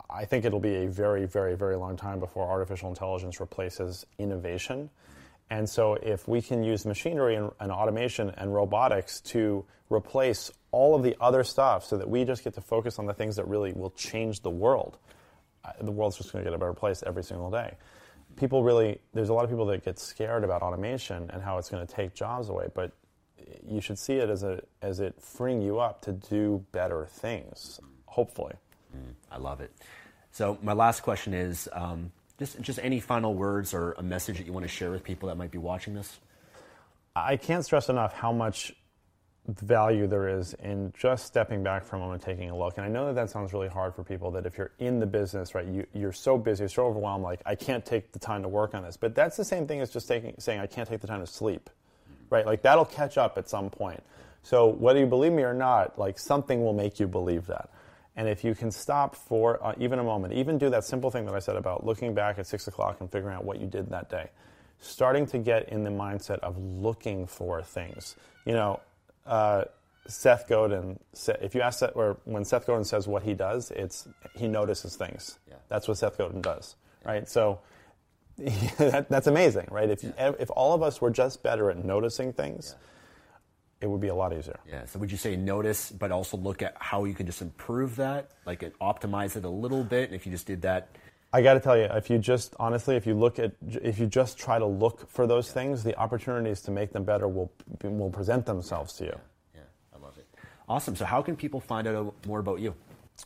[0.09, 4.89] I think it'll be a very, very, very long time before artificial intelligence replaces innovation.
[5.49, 10.95] And so, if we can use machinery and, and, automation and robotics to replace all
[10.95, 13.47] of the other stuff so that we just get to focus on the things that
[13.47, 14.97] really will change the world,
[15.63, 17.75] uh, the world's just going to get a better place every single day.
[18.35, 21.69] People really, there's a lot of people that get scared about automation and how it's
[21.69, 22.91] going to take jobs away, but
[23.67, 27.79] you should see it as a as it freeing you up to do better things.
[28.05, 28.53] Hopefully,
[28.95, 29.71] mm, I love it.
[30.31, 34.45] So my last question is um, just just any final words or a message that
[34.45, 36.19] you want to share with people that might be watching this.
[37.15, 38.73] I can't stress enough how much
[39.47, 42.77] value there is in just stepping back for a moment, taking a look.
[42.77, 44.31] And I know that that sounds really hard for people.
[44.31, 47.41] That if you're in the business, right, you, you're so busy, you're so overwhelmed, like
[47.45, 48.97] I can't take the time to work on this.
[48.97, 51.27] But that's the same thing as just taking, saying I can't take the time to
[51.27, 51.69] sleep
[52.35, 52.45] right?
[52.45, 54.03] Like that'll catch up at some point.
[54.43, 57.69] So whether you believe me or not, like something will make you believe that.
[58.17, 61.25] And if you can stop for uh, even a moment, even do that simple thing
[61.25, 63.89] that I said about looking back at six o'clock and figuring out what you did
[63.89, 64.29] that day,
[64.79, 68.15] starting to get in the mindset of looking for things.
[68.45, 68.79] You know,
[69.25, 69.63] uh,
[70.07, 70.99] Seth Godin,
[71.41, 74.95] if you ask that, or when Seth Godin says what he does, it's he notices
[74.95, 75.39] things.
[75.49, 75.55] Yeah.
[75.69, 77.27] That's what Seth Godin does, right?
[77.27, 77.59] So
[78.77, 79.89] that, that's amazing, right?
[79.89, 80.33] If, yeah.
[80.39, 83.85] if all of us were just better at noticing things, yeah.
[83.85, 84.59] it would be a lot easier.
[84.69, 84.85] Yeah.
[84.85, 88.31] So would you say notice, but also look at how you can just improve that,
[88.45, 90.09] like optimize it a little bit?
[90.09, 90.89] And if you just did that,
[91.35, 93.51] I got to tell you, if you just honestly, if you look at,
[93.83, 97.27] if you just try to look for those things, the opportunities to make them better
[97.27, 97.51] will
[97.83, 99.19] will present themselves to you.
[99.53, 99.61] Yeah,
[99.93, 100.25] I love it.
[100.69, 100.95] Awesome.
[100.95, 102.73] So, how can people find out more about you?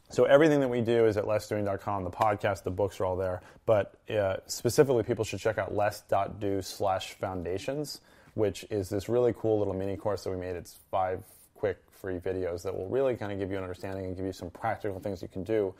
[0.09, 2.03] So everything that we do is at lessdoing.com.
[2.03, 3.41] The podcast, the books are all there.
[3.65, 8.01] But uh, specifically, people should check out less.do slash foundations,
[8.33, 10.55] which is this really cool little mini course that we made.
[10.55, 11.23] It's five
[11.55, 14.31] quick free videos that will really kind of give you an understanding and give you
[14.31, 15.73] some practical things you can do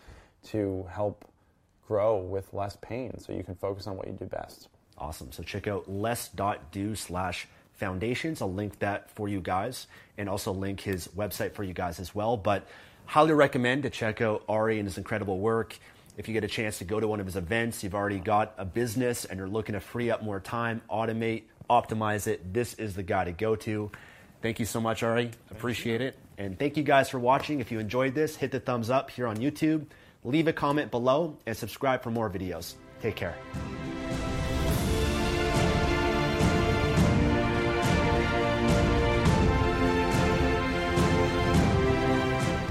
[0.43, 1.26] to help
[1.88, 4.68] grow with less pain so you can focus on what you do best.
[4.97, 5.32] Awesome.
[5.32, 8.41] So check out less.do slash foundations.
[8.41, 9.88] I'll link that for you guys
[10.18, 12.38] and also link his website for you guys as well.
[12.38, 12.68] But
[13.10, 15.78] highly recommend to check out Ari and his incredible work.
[16.18, 18.53] If you get a chance to go to one of his events, you've already got
[18.57, 22.95] a business and you're looking to free up more time, automate, optimize it, this is
[22.95, 23.91] the guy to go to.
[24.41, 25.32] Thank you so much, Ari.
[25.51, 26.18] Appreciate it.
[26.38, 27.60] And thank you guys for watching.
[27.60, 29.86] If you enjoyed this, hit the thumbs up here on YouTube
[30.24, 32.76] leave a comment below, and subscribe for more videos.
[33.01, 33.36] Take care.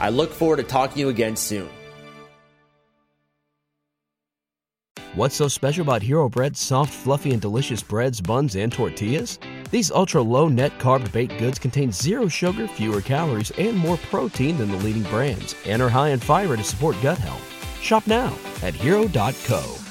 [0.00, 1.68] I look forward to talking to you again soon.
[5.14, 9.38] What's so special about Hero Bread's soft, fluffy, and delicious breads, buns, and tortillas?
[9.70, 14.58] These ultra low net carb baked goods contain zero sugar, fewer calories, and more protein
[14.58, 17.80] than the leading brands, and are high in fiber to support gut health.
[17.80, 19.83] Shop now at hero.co.